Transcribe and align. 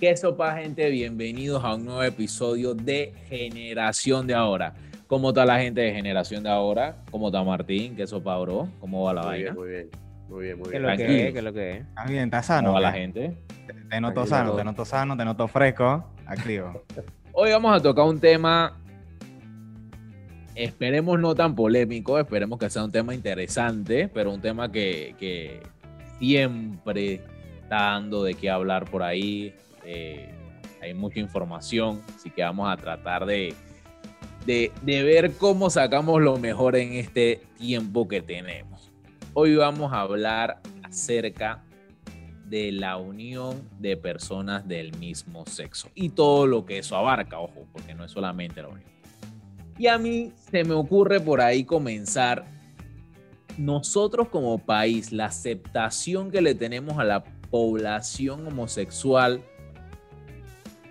¿Qué 0.00 0.16
sopa, 0.16 0.56
gente? 0.56 0.88
Bienvenidos 0.90 1.64
a 1.64 1.74
un 1.74 1.84
nuevo 1.86 2.02
episodio 2.04 2.74
de 2.74 3.12
Generación 3.28 4.26
de 4.26 4.34
Ahora. 4.34 4.74
¿Cómo 5.08 5.30
está 5.30 5.44
la 5.44 5.58
gente 5.58 5.80
de 5.80 5.92
Generación 5.92 6.44
de 6.44 6.50
Ahora? 6.50 6.96
¿Cómo 7.10 7.28
está 7.28 7.42
Martín? 7.42 7.96
¿Qué 7.96 8.06
sopa, 8.06 8.38
bro? 8.38 8.68
¿Cómo 8.80 9.04
va 9.04 9.14
la 9.14 9.22
Muy 9.22 9.30
vaina? 9.30 9.50
bien, 9.50 9.54
muy 9.56 9.68
bien. 9.68 9.88
Muy 10.28 10.44
bien, 10.44 10.58
muy 10.58 10.68
¿Qué 10.70 10.78
bien. 10.78 10.82
lo 10.82 10.88
que 10.90 10.96
Tranquilo. 10.96 11.28
es? 11.28 11.34
¿Qué 11.34 11.42
lo 11.42 11.52
que 11.52 11.70
es? 11.70 11.80
¿Estás 11.80 12.08
bien? 12.10 12.24
¿Estás 12.24 12.46
¿Cómo 12.46 12.56
sano? 12.58 12.72
va 12.74 12.80
la 12.80 12.92
¿qué? 12.92 12.98
gente? 13.00 13.36
Te 13.66 14.00
noto 14.00 14.14
Tranquilo, 14.14 14.26
sano, 14.26 14.48
todo. 14.50 14.58
te 14.58 14.64
noto 14.64 14.84
sano, 14.84 15.16
te 15.16 15.24
noto 15.24 15.48
fresco. 15.48 16.04
Activo. 16.26 16.84
Hoy 17.32 17.50
vamos 17.50 17.76
a 17.76 17.80
tocar 17.82 18.04
un 18.04 18.20
tema, 18.20 18.76
esperemos 20.54 21.18
no 21.18 21.34
tan 21.34 21.54
polémico, 21.54 22.18
esperemos 22.18 22.58
que 22.58 22.68
sea 22.70 22.84
un 22.84 22.92
tema 22.92 23.14
interesante, 23.14 24.08
pero 24.12 24.32
un 24.32 24.40
tema 24.40 24.70
que, 24.70 25.14
que 25.18 25.62
siempre 26.18 27.14
está 27.62 27.76
dando 27.92 28.22
de 28.22 28.34
qué 28.34 28.50
hablar 28.50 28.84
por 28.84 29.02
ahí. 29.02 29.54
Eh, 29.90 30.28
hay 30.82 30.92
mucha 30.92 31.18
información, 31.18 32.02
así 32.14 32.28
que 32.28 32.42
vamos 32.42 32.68
a 32.70 32.76
tratar 32.76 33.24
de, 33.24 33.54
de, 34.44 34.70
de 34.82 35.02
ver 35.02 35.32
cómo 35.32 35.70
sacamos 35.70 36.20
lo 36.20 36.36
mejor 36.36 36.76
en 36.76 36.92
este 36.92 37.40
tiempo 37.56 38.06
que 38.06 38.20
tenemos. 38.20 38.92
Hoy 39.32 39.56
vamos 39.56 39.90
a 39.94 40.02
hablar 40.02 40.60
acerca 40.82 41.64
de 42.44 42.70
la 42.70 42.98
unión 42.98 43.66
de 43.78 43.96
personas 43.96 44.68
del 44.68 44.94
mismo 44.98 45.46
sexo 45.46 45.88
y 45.94 46.10
todo 46.10 46.46
lo 46.46 46.66
que 46.66 46.78
eso 46.78 46.94
abarca, 46.94 47.38
ojo, 47.40 47.66
porque 47.72 47.94
no 47.94 48.04
es 48.04 48.12
solamente 48.12 48.60
la 48.60 48.68
unión. 48.68 48.90
Y 49.78 49.86
a 49.86 49.96
mí 49.96 50.32
se 50.50 50.64
me 50.64 50.74
ocurre 50.74 51.18
por 51.18 51.40
ahí 51.40 51.64
comenzar, 51.64 52.44
nosotros 53.56 54.28
como 54.28 54.58
país, 54.58 55.12
la 55.12 55.26
aceptación 55.26 56.30
que 56.30 56.42
le 56.42 56.54
tenemos 56.54 56.98
a 56.98 57.04
la 57.04 57.24
población 57.50 58.46
homosexual, 58.46 59.42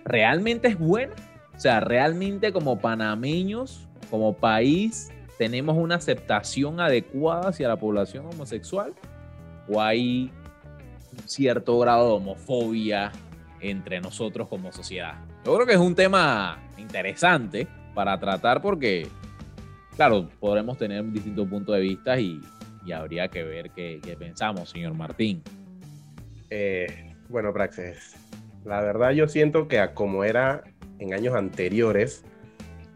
¿realmente 0.08 0.68
es 0.68 0.78
buena? 0.78 1.14
O 1.56 1.60
sea, 1.60 1.80
realmente 1.80 2.52
como 2.52 2.78
panameños, 2.78 3.86
como 4.10 4.36
país, 4.36 5.10
tenemos 5.38 5.76
una 5.76 5.94
aceptación 5.94 6.80
adecuada 6.80 7.48
hacia 7.48 7.68
la 7.68 7.76
población 7.76 8.26
homosexual? 8.26 8.92
¿O 9.68 9.80
hay 9.80 10.30
cierto 11.26 11.78
grado 11.78 12.08
de 12.08 12.14
homofobia 12.14 13.12
entre 13.60 14.00
nosotros 14.00 14.48
como 14.48 14.72
sociedad? 14.72 15.14
Yo 15.44 15.54
creo 15.54 15.66
que 15.66 15.74
es 15.74 15.78
un 15.78 15.94
tema 15.94 16.58
interesante 16.76 17.66
para 17.94 18.18
tratar 18.18 18.60
porque, 18.60 19.06
claro, 19.96 20.28
podremos 20.40 20.76
tener 20.78 21.04
distintos 21.10 21.48
puntos 21.48 21.74
de 21.74 21.80
vista 21.80 22.18
y, 22.18 22.40
y 22.84 22.92
habría 22.92 23.28
que 23.28 23.44
ver 23.44 23.70
qué, 23.70 24.00
qué 24.02 24.16
pensamos, 24.16 24.70
señor 24.70 24.94
Martín. 24.94 25.42
Eh, 26.50 27.14
bueno, 27.28 27.52
Praxis, 27.52 28.16
la 28.64 28.80
verdad 28.80 29.10
yo 29.12 29.28
siento 29.28 29.68
que 29.68 29.86
como 29.94 30.24
era 30.24 30.64
en 30.98 31.14
años 31.14 31.34
anteriores, 31.34 32.24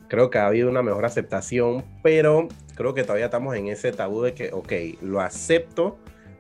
creo 0.09 0.31
que 0.31 0.39
ha 0.39 0.47
habido 0.47 0.69
una 0.69 0.83
mejor 0.83 1.05
aceptación, 1.05 1.85
pero 2.03 2.49
creo 2.75 2.95
que 2.95 3.03
todavía 3.03 3.27
estamos 3.27 3.57
en 3.57 3.69
ese 3.69 3.93
tabú 3.93 4.23
de 4.23 4.35
que, 4.35 4.51
ok, 4.53 4.73
lo 5.01 5.21
acepto, 5.21 5.99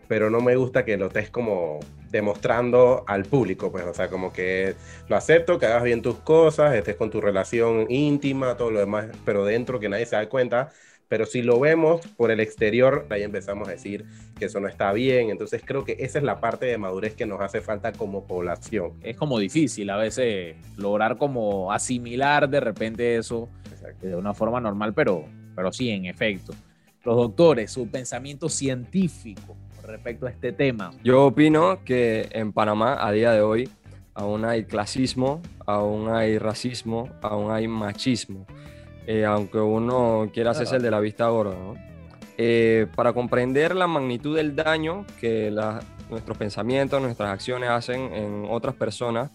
pero 0.09 0.29
no 0.29 0.41
me 0.41 0.57
gusta 0.57 0.85
que 0.85 0.97
lo 0.97 1.07
estés 1.07 1.31
como 1.31 1.81
demostrando 2.11 3.05
al 3.07 3.25
público, 3.25 3.73
pues, 3.73 3.85
o 3.87 3.95
sea, 3.95 4.09
como 4.09 4.33
que 4.33 4.75
lo 5.09 5.17
acepto, 5.17 5.59
que 5.59 5.67
hagas 5.67 5.83
bien 5.83 6.03
tus 6.03 6.17
cosas, 6.17 6.75
estés 6.75 6.97
con 6.97 7.11
tu 7.11 7.21
relación 7.23 7.87
íntima, 7.89 8.57
todo 8.57 8.71
lo 8.71 8.81
demás, 8.81 9.07
pero 9.25 9.47
dentro 9.47 9.81
que 9.81 9.89
nadie 9.89 10.05
se 10.05 10.17
da 10.17 10.29
cuenta, 10.29 10.71
pero 11.13 11.27
si 11.27 11.43
lo 11.43 11.61
vemos 11.61 12.01
por 12.17 12.31
el 12.31 12.41
exterior, 12.41 13.07
ahí 13.11 13.23
empezamos 13.23 13.69
a 13.69 13.73
decir 13.73 14.07
que 14.39 14.47
eso 14.47 14.61
no 14.61 14.67
está 14.67 14.95
bien, 14.95 15.29
entonces 15.29 15.61
creo 15.63 15.85
que 15.85 15.99
esa 15.99 16.17
es 16.17 16.25
la 16.25 16.41
parte 16.41 16.65
de 16.65 16.79
madurez 16.79 17.15
que 17.15 17.27
nos 17.27 17.39
hace 17.43 17.61
falta 17.61 17.93
como 17.93 18.27
población. 18.27 18.95
Es 19.03 19.19
como 19.19 19.39
difícil 19.39 19.91
a 19.91 19.99
veces 19.99 20.57
lograr 20.79 21.19
como 21.19 21.71
asimilar 21.71 22.49
de 22.49 22.61
repente 22.61 23.17
eso 23.19 23.51
Exacto. 23.71 24.07
de 24.07 24.17
una 24.17 24.33
forma 24.33 24.59
normal, 24.59 24.95
pero, 24.95 25.27
pero 25.55 25.71
sí, 25.71 25.91
en 25.91 26.07
efecto. 26.07 26.55
Los 27.05 27.17
doctores, 27.17 27.71
su 27.71 27.87
pensamiento 27.89 28.49
científico 28.49 29.55
respecto 29.83 30.25
a 30.25 30.31
este 30.31 30.51
tema. 30.53 30.93
Yo 31.05 31.27
opino 31.27 31.85
que 31.85 32.27
en 32.31 32.55
Panamá 32.55 33.07
a 33.07 33.13
día 33.13 33.33
de 33.33 33.43
hoy 33.43 33.69
aún 34.15 34.47
hay 34.47 34.65
clasismo, 34.65 35.43
aún 35.67 36.09
hay 36.09 36.39
racismo, 36.39 37.11
aún 37.21 37.51
hay 37.51 37.69
machismo, 37.69 38.47
eh, 39.07 39.25
aunque 39.25 39.59
uno 39.59 40.31
quiera 40.33 40.51
hacerse 40.53 40.77
el 40.77 40.83
de 40.83 40.91
la 40.91 41.01
vista 41.01 41.29
gorda. 41.29 41.55
¿no? 41.55 41.75
Eh, 42.39 42.87
para 42.97 43.13
comprender 43.13 43.75
la 43.75 43.87
magnitud 43.87 44.37
del 44.37 44.55
daño 44.57 45.05
que 45.21 45.51
la- 45.51 45.81
nuestros 46.11 46.37
pensamientos, 46.37 47.01
nuestras 47.01 47.31
acciones 47.31 47.71
hacen 47.71 48.13
en 48.15 48.47
otras 48.51 48.75
personas, 48.75 49.31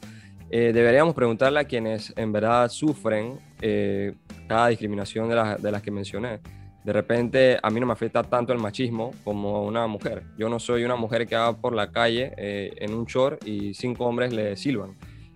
eh, 0.50 0.72
deberíamos 0.74 1.14
preguntarle 1.16 1.60
a 1.60 1.64
quienes 1.66 2.14
en 2.16 2.32
verdad 2.32 2.70
sufren 2.70 3.40
eh, 3.62 4.14
cada 4.48 4.68
discriminación 4.68 5.28
de, 5.30 5.36
las- 5.36 5.62
de 5.62 5.72
las 5.72 5.82
que 5.82 5.92
mencioné. 5.92 6.40
De 6.84 6.94
repente 6.94 7.58
a 7.62 7.70
mí 7.70 7.80
no 7.82 7.86
me 7.86 7.92
afecta 7.94 8.24
tanto 8.24 8.54
el 8.54 8.60
machismo 8.60 9.12
como 9.26 9.58
a 9.58 9.62
una 9.62 9.88
mujer. 9.88 10.24
Yo 10.38 10.48
no 10.48 10.58
soy 10.60 10.86
una 10.86 10.96
mujer 10.96 11.28
que 11.28 11.36
va 11.36 11.56
por 11.58 11.74
la 11.76 11.92
calle 11.92 12.32
eh, 12.38 12.72
en 12.78 12.94
un 12.94 13.06
short 13.06 13.46
y 13.46 13.74
cinco 13.74 14.06
hombres 14.06 14.32
le 14.32 14.56
silban 14.56 14.96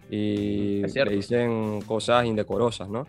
y 0.10 0.82
le 1.06 1.16
dicen 1.16 1.82
cosas 1.82 2.26
indecorosas, 2.26 2.88
¿no? 2.90 3.06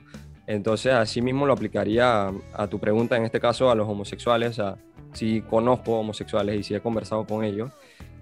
Entonces, 0.52 0.92
así 0.92 1.22
mismo 1.22 1.46
lo 1.46 1.52
aplicaría 1.54 2.28
a, 2.28 2.32
a 2.54 2.66
tu 2.66 2.78
pregunta, 2.78 3.16
en 3.16 3.24
este 3.24 3.40
caso 3.40 3.70
a 3.70 3.74
los 3.74 3.88
homosexuales, 3.88 4.58
a 4.58 4.76
si 5.14 5.40
conozco 5.42 5.98
homosexuales 5.98 6.60
y 6.60 6.62
si 6.62 6.74
he 6.74 6.80
conversado 6.80 7.24
con 7.26 7.42
ellos 7.44 7.70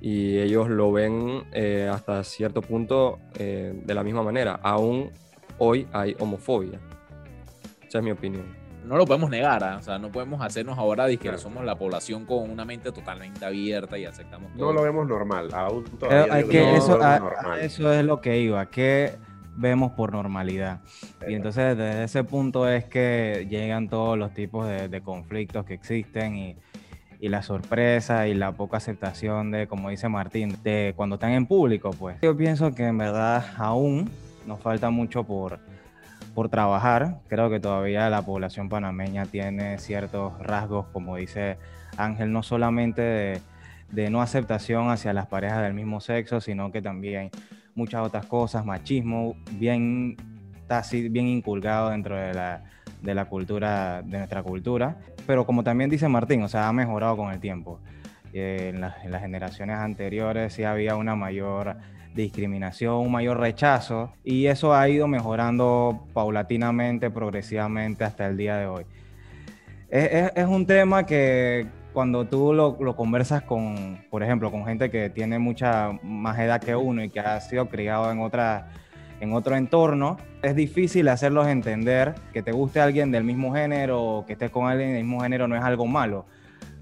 y 0.00 0.38
ellos 0.38 0.68
lo 0.68 0.92
ven 0.92 1.42
eh, 1.52 1.90
hasta 1.92 2.22
cierto 2.24 2.62
punto 2.62 3.18
eh, 3.38 3.72
de 3.84 3.94
la 3.94 4.02
misma 4.04 4.22
manera. 4.22 4.60
Aún 4.62 5.10
hoy 5.58 5.86
hay 5.92 6.14
homofobia. 6.20 6.78
Esa 7.86 7.98
es 7.98 8.04
mi 8.04 8.12
opinión. 8.12 8.44
No 8.84 8.96
lo 8.96 9.04
podemos 9.06 9.28
negar, 9.28 9.62
¿ah? 9.62 9.76
o 9.78 9.82
sea, 9.82 9.98
no 9.98 10.10
podemos 10.10 10.40
hacernos 10.40 10.78
ahora 10.78 11.06
de 11.06 11.16
que 11.16 11.24
Claro. 11.24 11.38
somos 11.38 11.64
la 11.64 11.76
población 11.76 12.24
con 12.24 12.48
una 12.50 12.64
mente 12.64 12.92
totalmente 12.92 13.44
abierta 13.44 13.98
y 13.98 14.04
aceptamos 14.04 14.52
todo. 14.56 14.66
No 14.66 14.72
lo 14.72 14.82
vemos 14.82 15.06
normal, 15.06 15.48
aún 15.52 15.84
Pero 15.84 15.98
todavía 15.98 16.32
hay 16.34 16.44
que- 16.44 16.60
no 16.60 16.70
lo 16.70 16.76
eso, 16.76 16.88
vemos 16.92 17.04
a- 17.04 17.14
a- 17.16 17.18
normal. 17.18 17.60
eso 17.60 17.92
es 17.92 18.04
lo 18.04 18.20
que 18.20 18.38
iba, 18.40 18.66
que 18.70 19.12
vemos 19.56 19.92
por 19.92 20.12
normalidad. 20.12 20.80
Y 21.26 21.34
entonces 21.34 21.76
desde 21.76 22.04
ese 22.04 22.24
punto 22.24 22.68
es 22.68 22.84
que 22.84 23.46
llegan 23.48 23.88
todos 23.88 24.18
los 24.18 24.32
tipos 24.32 24.66
de, 24.66 24.88
de 24.88 25.00
conflictos 25.00 25.64
que 25.64 25.74
existen 25.74 26.36
y, 26.36 26.56
y 27.20 27.28
la 27.28 27.42
sorpresa 27.42 28.26
y 28.28 28.34
la 28.34 28.52
poca 28.52 28.78
aceptación 28.78 29.50
de, 29.50 29.66
como 29.66 29.90
dice 29.90 30.08
Martín, 30.08 30.56
de 30.62 30.94
cuando 30.96 31.16
están 31.16 31.32
en 31.32 31.46
público, 31.46 31.90
pues. 31.90 32.16
Yo 32.22 32.36
pienso 32.36 32.74
que 32.74 32.86
en 32.86 32.96
verdad 32.96 33.44
aún 33.58 34.10
nos 34.46 34.60
falta 34.60 34.88
mucho 34.90 35.24
por, 35.24 35.58
por 36.34 36.48
trabajar. 36.48 37.20
Creo 37.28 37.50
que 37.50 37.60
todavía 37.60 38.08
la 38.08 38.22
población 38.22 38.70
panameña 38.70 39.26
tiene 39.26 39.78
ciertos 39.78 40.38
rasgos, 40.38 40.86
como 40.92 41.16
dice 41.16 41.58
Ángel, 41.98 42.32
no 42.32 42.42
solamente 42.42 43.02
de, 43.02 43.40
de 43.90 44.08
no 44.08 44.22
aceptación 44.22 44.90
hacia 44.90 45.12
las 45.12 45.26
parejas 45.26 45.62
del 45.62 45.74
mismo 45.74 46.00
sexo, 46.00 46.40
sino 46.40 46.72
que 46.72 46.80
también 46.80 47.30
muchas 47.74 48.02
otras 48.06 48.26
cosas, 48.26 48.64
machismo, 48.64 49.34
bien, 49.52 50.16
bien 51.10 51.26
inculcado 51.26 51.90
dentro 51.90 52.16
de 52.16 52.34
la, 52.34 52.62
de 53.02 53.14
la 53.14 53.24
cultura, 53.26 54.02
de 54.02 54.18
nuestra 54.18 54.42
cultura. 54.42 54.96
Pero 55.26 55.46
como 55.46 55.62
también 55.62 55.90
dice 55.90 56.08
Martín, 56.08 56.42
o 56.42 56.48
sea, 56.48 56.68
ha 56.68 56.72
mejorado 56.72 57.16
con 57.16 57.30
el 57.32 57.40
tiempo. 57.40 57.80
Eh, 58.32 58.72
en, 58.74 58.76
en 58.76 59.10
las 59.10 59.20
generaciones 59.22 59.76
anteriores 59.76 60.52
sí 60.52 60.62
había 60.64 60.94
una 60.96 61.16
mayor 61.16 61.76
discriminación, 62.14 62.94
un 62.96 63.12
mayor 63.12 63.38
rechazo, 63.38 64.12
y 64.24 64.46
eso 64.46 64.74
ha 64.74 64.88
ido 64.88 65.06
mejorando 65.08 66.06
paulatinamente, 66.12 67.10
progresivamente 67.10 68.04
hasta 68.04 68.26
el 68.26 68.36
día 68.36 68.56
de 68.56 68.66
hoy. 68.66 68.84
Es- 69.88 70.32
es 70.34 70.46
un 70.46 70.66
tema 70.66 71.04
que 71.06 71.66
cuando 71.92 72.26
tú 72.26 72.52
lo, 72.52 72.76
lo 72.80 72.96
conversas 72.96 73.42
con, 73.42 74.04
por 74.10 74.22
ejemplo, 74.22 74.50
con 74.50 74.64
gente 74.64 74.90
que 74.90 75.10
tiene 75.10 75.38
mucha 75.38 75.92
más 76.02 76.38
edad 76.38 76.60
que 76.60 76.76
uno 76.76 77.02
y 77.02 77.10
que 77.10 77.20
ha 77.20 77.40
sido 77.40 77.68
criado 77.68 78.10
en 78.10 78.20
otra 78.20 78.68
en 79.20 79.34
otro 79.34 79.54
entorno, 79.54 80.16
es 80.42 80.56
difícil 80.56 81.06
hacerlos 81.08 81.46
entender 81.46 82.14
que 82.32 82.42
te 82.42 82.52
guste 82.52 82.80
alguien 82.80 83.10
del 83.10 83.22
mismo 83.22 83.54
género 83.54 84.02
o 84.02 84.26
que 84.26 84.32
estés 84.32 84.50
con 84.50 84.66
alguien 84.66 84.94
del 84.94 85.04
mismo 85.04 85.20
género 85.20 85.46
no 85.46 85.56
es 85.56 85.62
algo 85.62 85.86
malo, 85.86 86.24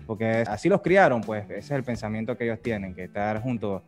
porque 0.06 0.44
así 0.46 0.68
los 0.68 0.80
criaron, 0.80 1.20
pues 1.20 1.44
ese 1.46 1.58
es 1.58 1.70
el 1.72 1.82
pensamiento 1.82 2.36
que 2.36 2.44
ellos 2.44 2.62
tienen, 2.62 2.94
que 2.94 3.04
estar 3.04 3.42
junto 3.42 3.82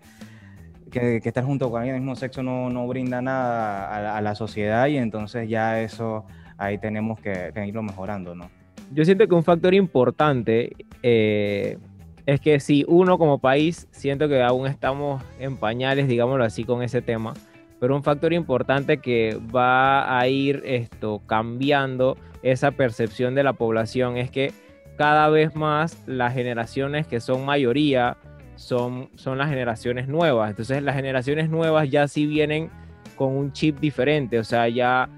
que, 0.91 1.21
que 1.21 1.29
estar 1.29 1.45
junto 1.45 1.71
con 1.71 1.79
alguien 1.81 1.95
del 1.95 2.03
mismo 2.03 2.17
sexo 2.17 2.43
no, 2.43 2.69
no 2.71 2.89
brinda 2.89 3.23
nada 3.23 3.89
a 3.97 4.01
la, 4.01 4.17
a 4.17 4.21
la 4.21 4.35
sociedad 4.35 4.89
y 4.89 4.97
entonces 4.97 5.49
ya 5.49 5.81
eso 5.81 6.27
ahí 6.59 6.79
tenemos 6.79 7.21
que, 7.21 7.53
que 7.55 7.67
irlo 7.67 7.85
mejorando, 7.85 8.35
¿no? 8.35 8.51
Yo 8.93 9.05
siento 9.05 9.27
que 9.29 9.35
un 9.35 9.45
factor 9.45 9.73
importante 9.75 10.77
eh, 11.03 11.79
es 12.27 12.41
que 12.41 12.59
si 12.59 12.85
uno 12.89 13.19
como 13.19 13.39
país, 13.39 13.89
siento 13.93 14.29
que 14.29 14.43
aún 14.43 14.67
estamos 14.67 15.23
en 15.39 15.57
pañales, 15.57 16.09
digámoslo 16.09 16.45
así, 16.45 16.65
con 16.65 16.83
ese 16.83 17.01
tema, 17.01 17.35
pero 17.79 17.95
un 17.95 18.03
factor 18.03 18.33
importante 18.33 18.99
que 18.99 19.39
va 19.55 20.19
a 20.19 20.27
ir 20.29 20.63
esto 20.65 21.23
cambiando 21.27 22.17
esa 22.43 22.73
percepción 22.73 23.35
de 23.35 23.43
la 23.43 23.53
población 23.53 24.17
es 24.17 24.31
que 24.31 24.53
cada 24.97 25.29
vez 25.29 25.55
más 25.55 26.03
las 26.07 26.35
generaciones 26.35 27.07
que 27.07 27.21
son 27.21 27.45
mayoría 27.45 28.17
son, 28.57 29.09
son 29.15 29.39
las 29.39 29.49
generaciones 29.49 30.09
nuevas. 30.09 30.51
Entonces 30.51 30.83
las 30.83 30.95
generaciones 30.95 31.49
nuevas 31.49 31.89
ya 31.89 32.07
sí 32.07 32.27
vienen 32.27 32.71
con 33.17 33.37
un 33.37 33.53
chip 33.53 33.81
diferente, 33.81 34.39
o 34.39 34.45
sea, 34.45 34.69
ya 34.69 35.09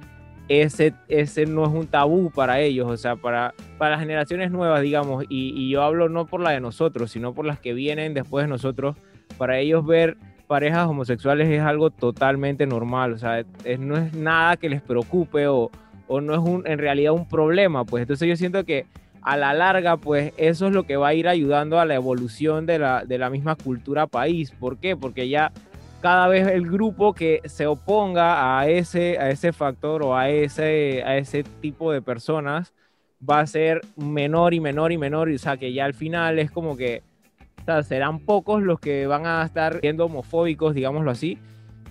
ese, 0.61 0.93
ese 1.09 1.47
no 1.47 1.65
es 1.65 1.71
un 1.71 1.87
tabú 1.87 2.31
para 2.31 2.61
ellos, 2.61 2.91
o 2.91 2.97
sea, 2.97 3.17
para, 3.17 3.55
para 3.79 3.93
las 3.93 4.01
generaciones 4.01 4.51
nuevas, 4.51 4.83
digamos, 4.83 5.25
y, 5.29 5.71
yo 5.71 5.83
hablo 5.83 6.09
no 6.09 6.27
por 6.27 6.41
la 6.41 6.51
de 6.51 6.61
nosotros, 6.61 7.11
sino 7.11 7.33
por 7.33 7.47
las 7.47 7.59
que 7.59 7.73
vienen 7.73 8.13
después 8.13 8.45
de 8.45 8.49
nosotros, 8.49 8.97
para 9.39 9.59
ellos 9.59 9.87
ver 9.87 10.17
parejas 10.47 10.87
homosexuales 10.87 11.49
es 11.49 11.63
algo 11.63 11.91
totalmente 11.91 12.67
normal, 12.67 13.13
o 13.15 13.19
sea, 13.19 13.45
no 13.79 13.97
es 13.97 14.13
nada 14.13 14.57
que 14.59 14.69
les 14.69 14.83
preocupe 14.83 15.47
o, 15.47 15.71
o 16.07 16.21
no 16.21 16.35
es 16.35 16.41
un, 16.41 16.67
en 16.67 16.79
realidad 16.79 17.13
un 17.13 17.27
problema, 17.27 17.85
pues 17.85 18.03
entonces 18.03 18.29
yo 18.29 18.37
siento 18.37 18.65
que 18.65 18.85
a 19.23 19.37
la 19.37 19.55
larga, 19.55 19.97
pues 19.97 20.35
eso 20.37 20.67
es 20.67 20.73
lo 20.73 20.83
que 20.83 20.97
va 20.97 21.09
a 21.09 21.15
ir 21.15 21.29
ayudando 21.29 21.79
a 21.79 21.87
la 21.87 21.95
evolución 21.95 22.67
de 22.67 22.79
la, 22.79 23.05
de 23.05 23.19
la 23.19 23.31
misma 23.31 23.55
cultura 23.55 24.09
país. 24.09 24.51
¿Por 24.51 24.79
qué? 24.79 24.97
Porque 24.97 25.29
ya 25.29 25.53
cada 26.03 26.29
vez 26.29 26.49
el 26.49 26.69
grupo 26.69 27.15
que 27.15 27.41
se 27.45 27.67
oponga 27.67 28.59
a 28.59 28.69
ese, 28.69 29.19
a 29.19 29.31
ese 29.31 29.53
factor 29.53 30.03
o 30.03 30.17
a 30.17 30.29
ese, 30.29 31.03
a 31.07 31.17
ese 31.17 31.45
tipo 31.45 31.93
de 31.93 32.03
personas 32.03 32.75
va 33.29 33.41
a 33.41 33.47
ser 33.47 33.81
menor 33.97 34.53
y 34.53 34.61
menor 34.61 34.93
y 34.93 34.99
menor, 34.99 35.31
o 35.31 35.39
sea 35.39 35.57
que 35.57 35.73
ya 35.73 35.85
al 35.85 35.95
final 35.95 36.39
es 36.39 36.51
como 36.51 36.77
que 36.77 37.03
o 37.63 37.65
sea, 37.65 37.83
serán 37.85 38.19
pocos 38.19 38.63
los 38.63 38.81
que 38.81 39.07
van 39.07 39.25
a 39.25 39.45
estar 39.45 39.79
siendo 39.81 40.07
homofóbicos, 40.07 40.75
digámoslo 40.75 41.13
así, 41.13 41.39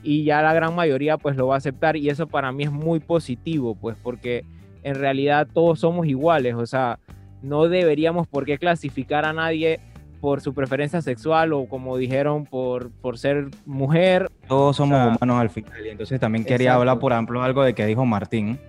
y 0.04 0.26
ya 0.26 0.42
la 0.42 0.54
gran 0.54 0.76
mayoría 0.76 1.18
pues 1.18 1.38
lo 1.38 1.48
va 1.48 1.56
a 1.56 1.58
aceptar. 1.60 1.96
Y 1.96 2.10
eso 2.10 2.28
para 2.28 2.52
mí 2.52 2.64
es 2.64 2.72
muy 2.72 3.00
positivo, 3.00 3.76
pues 3.76 3.96
porque 4.04 4.44
en 4.84 4.96
realidad 4.96 5.48
todos 5.54 5.80
somos 5.80 6.08
iguales, 6.08 6.56
o 6.56 6.66
sea, 6.66 7.00
no 7.42 7.70
deberíamos 7.70 8.28
por 8.28 8.46
qué 8.46 8.58
clasificar 8.58 9.26
a 9.26 9.32
nadie 9.32 9.80
por 10.22 10.40
su 10.40 10.54
preferencia 10.54 11.02
sexual 11.02 11.52
o 11.52 11.66
como 11.66 11.98
dijeron 11.98 12.46
por, 12.46 12.92
por 12.92 13.18
ser 13.18 13.50
mujer. 13.66 14.30
Todos 14.48 14.78
somos 14.78 14.98
sea, 14.98 15.08
humanos 15.08 15.42
al 15.42 15.50
final. 15.50 15.86
Y 15.86 15.90
entonces 15.90 16.20
también 16.20 16.46
quería 16.46 16.70
exacto. 16.70 16.80
hablar, 16.80 17.00
por 17.00 17.12
ejemplo, 17.12 17.42
algo 17.42 17.64
de 17.64 17.74
que 17.74 17.86
dijo 17.86 18.06
Martín. 18.06 18.60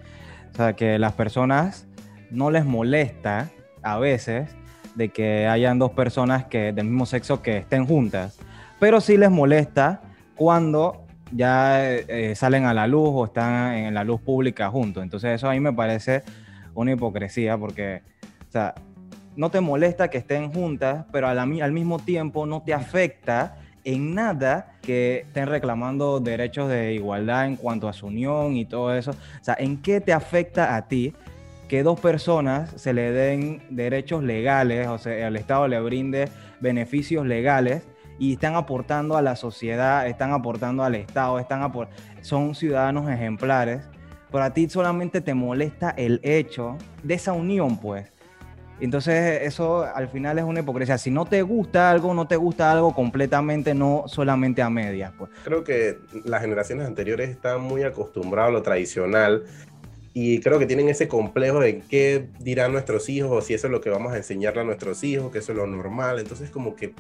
O 0.52 0.56
sea, 0.56 0.72
que 0.72 0.98
las 0.98 1.12
personas 1.12 1.86
no 2.30 2.50
les 2.50 2.64
molesta 2.64 3.50
a 3.82 3.98
veces 3.98 4.50
de 4.94 5.10
que 5.10 5.46
hayan 5.46 5.78
dos 5.78 5.92
personas 5.92 6.46
que 6.46 6.72
del 6.72 6.86
mismo 6.86 7.06
sexo 7.06 7.42
que 7.42 7.58
estén 7.58 7.86
juntas. 7.86 8.38
Pero 8.80 9.00
sí 9.00 9.16
les 9.16 9.30
molesta 9.30 10.00
cuando 10.34 11.04
ya 11.30 11.84
eh, 11.84 12.04
eh, 12.08 12.34
salen 12.34 12.64
a 12.64 12.74
la 12.74 12.86
luz 12.86 13.10
o 13.12 13.24
están 13.26 13.74
en 13.74 13.94
la 13.94 14.04
luz 14.04 14.20
pública 14.20 14.70
juntos. 14.70 15.02
Entonces 15.02 15.32
eso 15.32 15.48
a 15.48 15.52
mí 15.52 15.60
me 15.60 15.72
parece 15.72 16.22
una 16.74 16.92
hipocresía 16.92 17.56
porque, 17.58 18.02
o 18.48 18.52
sea, 18.52 18.74
no 19.36 19.50
te 19.50 19.60
molesta 19.60 20.08
que 20.08 20.18
estén 20.18 20.52
juntas, 20.52 21.06
pero 21.12 21.28
a 21.28 21.34
la 21.34 21.46
mi- 21.46 21.60
al 21.60 21.72
mismo 21.72 21.98
tiempo 21.98 22.46
no 22.46 22.62
te 22.62 22.74
afecta 22.74 23.56
en 23.84 24.14
nada 24.14 24.78
que 24.82 25.24
estén 25.26 25.46
reclamando 25.48 26.20
derechos 26.20 26.68
de 26.68 26.94
igualdad 26.94 27.46
en 27.46 27.56
cuanto 27.56 27.88
a 27.88 27.92
su 27.92 28.06
unión 28.06 28.56
y 28.56 28.64
todo 28.64 28.94
eso. 28.94 29.10
O 29.10 29.44
sea, 29.44 29.56
¿en 29.58 29.82
qué 29.82 30.00
te 30.00 30.12
afecta 30.12 30.76
a 30.76 30.86
ti 30.86 31.14
que 31.68 31.82
dos 31.82 31.98
personas 31.98 32.70
se 32.76 32.92
le 32.92 33.10
den 33.12 33.62
derechos 33.70 34.22
legales, 34.22 34.86
o 34.88 34.98
sea, 34.98 35.26
el 35.26 35.36
Estado 35.36 35.66
le 35.68 35.80
brinde 35.80 36.28
beneficios 36.60 37.26
legales 37.26 37.82
y 38.18 38.34
están 38.34 38.54
aportando 38.54 39.16
a 39.16 39.22
la 39.22 39.36
sociedad, 39.36 40.06
están 40.06 40.32
aportando 40.32 40.84
al 40.84 40.94
Estado, 40.94 41.38
están 41.38 41.68
son 42.20 42.54
ciudadanos 42.54 43.10
ejemplares, 43.10 43.88
pero 44.30 44.44
a 44.44 44.50
ti 44.52 44.68
solamente 44.68 45.20
te 45.20 45.34
molesta 45.34 45.90
el 45.96 46.20
hecho 46.22 46.76
de 47.02 47.14
esa 47.14 47.32
unión, 47.32 47.78
pues. 47.78 48.11
Entonces 48.84 49.42
eso 49.42 49.84
al 49.84 50.08
final 50.08 50.38
es 50.38 50.44
una 50.44 50.60
hipocresía. 50.60 50.98
Si 50.98 51.10
no 51.10 51.24
te 51.24 51.42
gusta 51.42 51.90
algo, 51.90 52.14
no 52.14 52.26
te 52.26 52.36
gusta 52.36 52.72
algo 52.72 52.92
completamente, 52.92 53.74
no 53.74 54.04
solamente 54.06 54.60
a 54.60 54.70
medias, 54.70 55.12
pues. 55.16 55.30
Creo 55.44 55.62
que 55.62 55.98
las 56.24 56.40
generaciones 56.40 56.86
anteriores 56.86 57.30
están 57.30 57.60
muy 57.60 57.84
acostumbrados 57.84 58.50
a 58.50 58.52
lo 58.52 58.62
tradicional 58.62 59.44
y 60.14 60.40
creo 60.40 60.58
que 60.58 60.66
tienen 60.66 60.88
ese 60.88 61.06
complejo 61.06 61.60
de 61.60 61.80
qué 61.88 62.26
dirán 62.40 62.72
nuestros 62.72 63.08
hijos 63.08 63.30
o 63.30 63.40
si 63.40 63.54
eso 63.54 63.68
es 63.68 63.70
lo 63.70 63.80
que 63.80 63.88
vamos 63.88 64.12
a 64.12 64.16
enseñarle 64.16 64.62
a 64.62 64.64
nuestros 64.64 65.04
hijos, 65.04 65.30
que 65.30 65.38
eso 65.38 65.52
es 65.52 65.58
lo 65.58 65.66
normal. 65.66 66.18
Entonces 66.18 66.50
como 66.50 66.74
que 66.74 66.92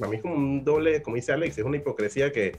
a 0.00 0.06
mí 0.06 0.16
es 0.16 0.22
como 0.22 0.34
un 0.34 0.64
doble, 0.64 1.00
como 1.02 1.16
dice 1.16 1.32
Alex, 1.32 1.56
es 1.56 1.64
una 1.64 1.78
hipocresía 1.78 2.30
que, 2.30 2.56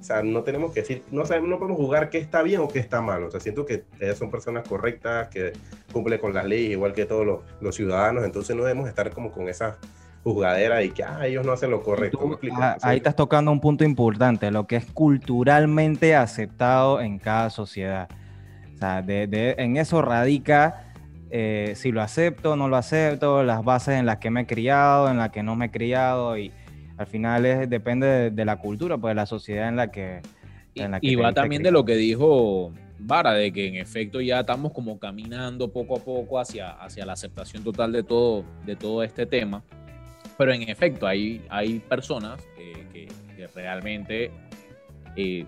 o 0.00 0.02
sea, 0.02 0.22
no 0.22 0.42
tenemos 0.42 0.72
que 0.72 0.80
decir, 0.80 1.02
no 1.10 1.24
sabemos, 1.24 1.48
no 1.48 1.58
podemos 1.58 1.78
jugar 1.78 2.10
qué 2.10 2.18
está 2.18 2.42
bien 2.42 2.60
o 2.60 2.68
qué 2.68 2.80
está 2.80 3.00
mal. 3.00 3.22
O 3.22 3.30
sea, 3.30 3.38
siento 3.38 3.64
que 3.64 3.84
ellas 4.00 4.18
son 4.18 4.30
personas 4.30 4.66
correctas, 4.66 5.28
que 5.28 5.52
cumplen 5.90 6.18
con 6.20 6.32
las 6.34 6.44
leyes 6.44 6.70
igual 6.72 6.92
que 6.92 7.04
todos 7.06 7.26
los, 7.26 7.40
los 7.60 7.74
ciudadanos, 7.76 8.24
entonces 8.24 8.54
no 8.56 8.62
debemos 8.64 8.88
estar 8.88 9.10
como 9.10 9.30
con 9.32 9.48
esa 9.48 9.76
jugadera 10.22 10.82
y 10.82 10.90
que 10.90 11.02
ah, 11.02 11.26
ellos 11.26 11.46
no 11.46 11.52
hacen 11.52 11.70
lo 11.70 11.82
correcto. 11.82 12.38
Ah, 12.52 12.76
ahí 12.82 12.98
estás 12.98 13.16
tocando 13.16 13.50
un 13.52 13.60
punto 13.60 13.84
importante, 13.84 14.50
lo 14.50 14.66
que 14.66 14.76
es 14.76 14.84
culturalmente 14.92 16.14
aceptado 16.14 17.00
en 17.00 17.18
cada 17.18 17.50
sociedad. 17.50 18.08
O 18.74 18.78
sea, 18.78 19.02
de- 19.02 19.26
de- 19.26 19.54
en 19.58 19.76
eso 19.76 20.02
radica 20.02 20.84
eh, 21.30 21.74
si 21.76 21.92
lo 21.92 22.02
acepto 22.02 22.52
o 22.52 22.56
no 22.56 22.68
lo 22.68 22.76
acepto, 22.76 23.44
las 23.44 23.62
bases 23.64 23.94
en 24.00 24.04
las 24.04 24.16
que 24.18 24.30
me 24.30 24.40
he 24.42 24.46
criado, 24.46 25.08
en 25.08 25.16
las 25.18 25.30
que 25.30 25.42
no 25.44 25.54
me 25.54 25.66
he 25.66 25.70
criado 25.70 26.36
y 26.36 26.50
al 26.98 27.06
final 27.06 27.46
es, 27.46 27.70
depende 27.70 28.06
de, 28.06 28.30
de 28.30 28.44
la 28.44 28.56
cultura, 28.56 28.98
pues 28.98 29.12
de 29.12 29.14
la 29.14 29.26
sociedad 29.26 29.68
en 29.68 29.76
la 29.76 29.90
que... 29.90 30.20
Y, 30.74 30.82
en 30.82 30.90
la 30.90 31.00
que 31.00 31.06
y 31.06 31.14
va 31.14 31.32
también 31.32 31.62
de 31.62 31.70
lo 31.70 31.84
que 31.84 31.94
dijo 31.96 32.72
Vara, 33.02 33.32
de 33.32 33.52
que 33.52 33.66
en 33.66 33.76
efecto 33.76 34.20
ya 34.20 34.40
estamos 34.40 34.72
como 34.72 34.98
caminando 34.98 35.72
poco 35.72 35.96
a 35.96 36.00
poco 36.04 36.38
hacia, 36.38 36.70
hacia 36.72 37.04
la 37.06 37.14
aceptación 37.14 37.64
total 37.64 37.92
de 37.92 38.02
todo, 38.02 38.44
de 38.66 38.76
todo 38.76 39.02
este 39.02 39.26
tema. 39.26 39.62
Pero 40.38 40.52
en 40.52 40.62
efecto, 40.68 41.06
hay, 41.06 41.42
hay 41.48 41.78
personas 41.80 42.40
que, 42.56 42.86
que- 42.92 43.08
realmente 43.54 44.30
eh, 45.16 45.44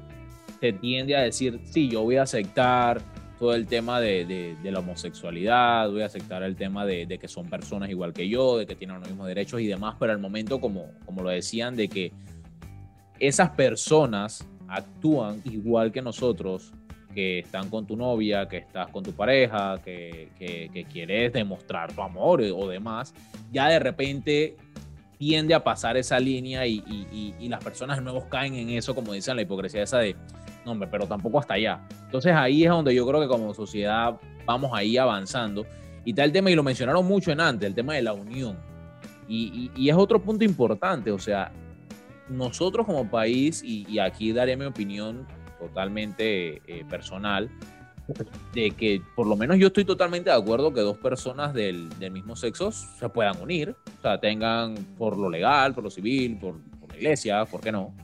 se 0.60 0.72
tiende 0.72 1.14
a 1.14 1.20
decir, 1.20 1.60
sí, 1.64 1.88
yo 1.88 2.02
voy 2.02 2.16
a 2.16 2.22
aceptar 2.22 3.00
todo 3.38 3.54
el 3.54 3.66
tema 3.66 4.00
de, 4.00 4.24
de- 4.24 4.56
de 4.62 4.70
la 4.72 4.78
homosexualidad, 4.80 5.90
voy 5.90 6.02
a 6.02 6.06
aceptar 6.06 6.42
el 6.42 6.56
tema 6.56 6.86
de, 6.86 7.04
de 7.06 7.18
que 7.18 7.28
son 7.28 7.48
personas 7.50 7.90
igual 7.90 8.12
que 8.14 8.28
yo, 8.28 8.56
de 8.58 8.66
que 8.66 8.74
tienen 8.76 8.98
los 8.98 9.08
mismos 9.08 9.26
derechos 9.26 9.60
y 9.60 9.66
demás, 9.66 9.96
pero 10.00 10.12
al 10.12 10.18
momento, 10.18 10.58
como, 10.60 10.86
como 11.04 11.22
lo 11.22 11.28
decían, 11.30 11.76
de 11.76 11.88
que 11.88 12.12
esas 13.18 13.50
personas 13.50 14.46
actúan 14.68 15.40
igual 15.44 15.92
que 15.92 16.00
nosotros, 16.02 16.72
que 17.12 17.40
están 17.40 17.68
con 17.70 17.86
tu 17.86 17.96
novia, 17.96 18.48
que 18.48 18.58
estás 18.58 18.88
con 18.88 19.02
tu 19.02 19.12
pareja, 19.12 19.80
que, 19.84 20.30
que- 20.38 20.70
que 20.72 20.84
quieres 20.84 21.32
demostrar 21.32 21.92
tu 21.92 22.02
amor 22.02 22.40
o 22.42 22.68
demás, 22.68 23.14
ya 23.52 23.68
de 23.68 23.78
repente 23.78 24.56
tiende 25.18 25.54
a 25.54 25.62
pasar 25.62 25.96
esa 25.96 26.18
línea 26.18 26.66
y, 26.66 26.82
y- 26.86 27.06
y- 27.12 27.34
y 27.38 27.48
las 27.48 27.62
personas 27.62 27.98
de 27.98 28.02
nuevo 28.02 28.28
caen 28.28 28.54
en 28.54 28.70
eso, 28.70 28.94
como 28.94 29.12
dicen, 29.12 29.36
la 29.36 29.42
hipocresía 29.42 29.82
esa 29.84 29.98
de, 29.98 30.16
no 30.64 30.72
hombre, 30.72 30.88
pero 30.90 31.06
tampoco 31.06 31.38
hasta 31.38 31.54
allá. 31.54 31.80
Entonces 32.04 32.32
ahí 32.34 32.64
es 32.64 32.70
donde 32.70 32.94
yo 32.94 33.06
creo 33.06 33.20
que 33.20 33.28
como 33.28 33.54
sociedad 33.54 34.16
vamos 34.44 34.70
ahí 34.74 34.96
avanzando. 34.96 35.64
Y 36.04 36.18
el 36.20 36.32
tema, 36.32 36.50
y 36.50 36.56
lo 36.56 36.64
mencionaron 36.64 37.06
mucho 37.06 37.30
en 37.30 37.40
antes, 37.40 37.66
el 37.68 37.74
tema 37.74 37.94
de 37.94 38.02
la 38.02 38.12
unión. 38.12 38.58
Y, 39.28 39.70
es 39.88 39.94
otro 39.94 40.20
punto 40.20 40.44
importante, 40.44 41.10
o 41.12 41.18
sea, 41.18 41.52
nosotros 42.28 42.84
como 42.84 43.08
país, 43.08 43.62
y 43.64 43.98
aquí 44.00 44.32
daré 44.32 44.56
mi 44.56 44.64
opinión 44.64 45.26
totalmente 45.66 46.62
eh, 46.66 46.84
personal, 46.88 47.48
de 48.52 48.72
que 48.72 49.00
por 49.14 49.26
lo 49.26 49.36
menos 49.36 49.58
yo 49.58 49.68
estoy 49.68 49.84
totalmente 49.84 50.28
de 50.30 50.36
acuerdo 50.36 50.72
que 50.74 50.80
dos 50.80 50.98
personas 50.98 51.54
del, 51.54 51.88
del 51.98 52.10
mismo 52.10 52.36
sexo 52.36 52.72
se 52.72 53.08
puedan 53.08 53.40
unir, 53.40 53.74
o 53.98 54.02
sea, 54.02 54.18
tengan 54.20 54.74
por 54.98 55.16
lo 55.16 55.30
legal, 55.30 55.72
por 55.74 55.84
lo 55.84 55.90
civil, 55.90 56.36
por, 56.38 56.56
la 56.88 56.96
iglesia, 56.96 57.44
¿por 57.46 57.60
qué 57.60 57.72
no? 57.72 57.94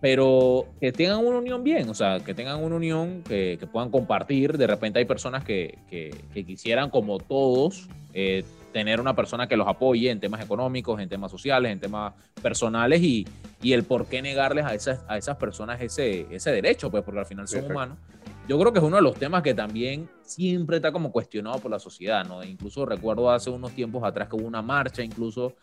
Pero 0.00 0.66
que 0.80 0.92
tengan 0.92 1.24
una 1.26 1.38
unión 1.38 1.64
bien, 1.64 1.88
o 1.88 1.94
sea, 1.94 2.20
que 2.20 2.34
tengan 2.34 2.62
una 2.62 2.76
unión 2.76 3.22
que, 3.26 3.56
que 3.58 3.66
puedan 3.66 3.90
compartir. 3.90 4.56
De 4.56 4.66
repente 4.66 4.98
hay 5.00 5.04
personas 5.06 5.44
que, 5.44 5.78
que- 5.88 6.14
que 6.32 6.44
quisieran, 6.44 6.90
como 6.90 7.18
todos, 7.18 7.88
eh, 8.14 8.44
tener 8.72 9.00
una 9.00 9.14
persona 9.16 9.46
que 9.48 9.56
los 9.56 9.66
apoye 9.66 10.10
en 10.10 10.20
temas 10.20 10.40
económicos, 10.44 11.00
en 11.00 11.08
temas 11.08 11.30
sociales, 11.30 11.72
en 11.72 11.80
temas 11.80 12.14
personales 12.42 13.00
y, 13.02 13.26
y 13.62 13.72
el 13.72 13.84
por 13.84 14.06
qué 14.06 14.20
negarles 14.22 14.64
a 14.64 14.74
esas, 14.74 15.04
a 15.08 15.16
esas 15.16 15.36
personas 15.36 15.80
ese, 15.80 16.26
ese 16.30 16.50
derecho, 16.52 16.90
pues 16.90 17.02
porque 17.02 17.20
al 17.20 17.26
final 17.26 17.48
son 17.48 17.60
humanos. 17.70 17.98
Yo 18.46 18.58
creo 18.58 18.72
que 18.72 18.78
es 18.78 18.84
uno 18.84 18.96
de 18.96 19.02
los 19.02 19.16
temas 19.16 19.42
que 19.42 19.52
también 19.54 20.08
siempre 20.22 20.76
está 20.76 20.90
como 20.92 21.12
cuestionado 21.12 21.58
por 21.58 21.70
la 21.70 21.78
sociedad, 21.78 22.24
¿no? 22.26 22.42
Incluso 22.42 22.86
recuerdo 22.86 23.30
hace 23.30 23.50
unos 23.50 23.72
tiempos 23.72 24.02
atrás 24.04 24.28
que 24.28 24.36
hubo 24.36 24.46
una 24.46 24.62
marcha 24.62 25.02
incluso 25.02 25.54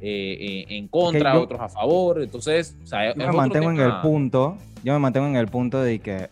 eh, 0.00 0.36
eh, 0.40 0.64
en 0.76 0.88
contra, 0.88 1.34
yo- 1.34 1.42
otros 1.42 1.60
a 1.60 1.68
favor, 1.68 2.20
entonces, 2.22 2.76
o 2.82 2.86
sea, 2.86 3.08
es 3.10 3.14
Yo 3.14 3.26
me 3.28 3.32
mantengo 3.32 3.70
en 3.70 3.78
el 3.80 4.00
punto, 4.00 4.56
yo 4.82 4.92
me 4.92 4.98
mantengo 4.98 5.26
en 5.28 5.36
el 5.36 5.46
punto 5.46 5.80
de 5.80 6.00
que 6.00 6.30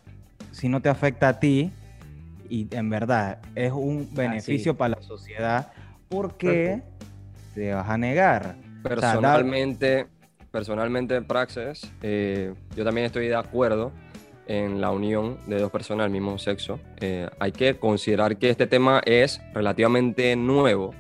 si 0.51 0.69
no 0.69 0.81
te 0.81 0.89
afecta 0.89 1.29
a 1.29 1.39
ti 1.39 1.71
y 2.49 2.67
en 2.75 2.91
verdad 2.91 3.39
es 3.55 3.71
un 3.71 4.09
beneficio 4.13 4.77
para 4.77 4.97
la 4.97 5.03
sociedad, 5.03 5.73
¿por 6.11 6.37
qué 6.37 6.83
te 7.55 7.73
vas 7.73 7.89
a 7.89 7.97
negar? 7.97 8.57
Personalmente, 8.83 10.07
personalmente, 10.51 11.23
Praxis, 11.23 11.91
eh, 12.03 12.53
yo 12.77 12.85
también 12.85 13.07
estoy 13.07 13.29
de 13.29 13.37
acuerdo 13.37 13.93
en 14.47 14.81
la 14.81 14.91
unión 14.91 15.39
de 15.47 15.61
dos 15.61 15.71
personas 15.71 16.05
del 16.07 16.13
mismo 16.13 16.37
sexo. 16.39 16.81
Eh, 17.01 17.29
hay 17.39 17.53
que 17.53 17.77
considerar 17.79 18.37
que 18.37 18.51
este 18.51 18.67
tema 18.67 19.01
es 19.07 19.41
relativamente 19.55 20.35
nuevo. 20.35 20.93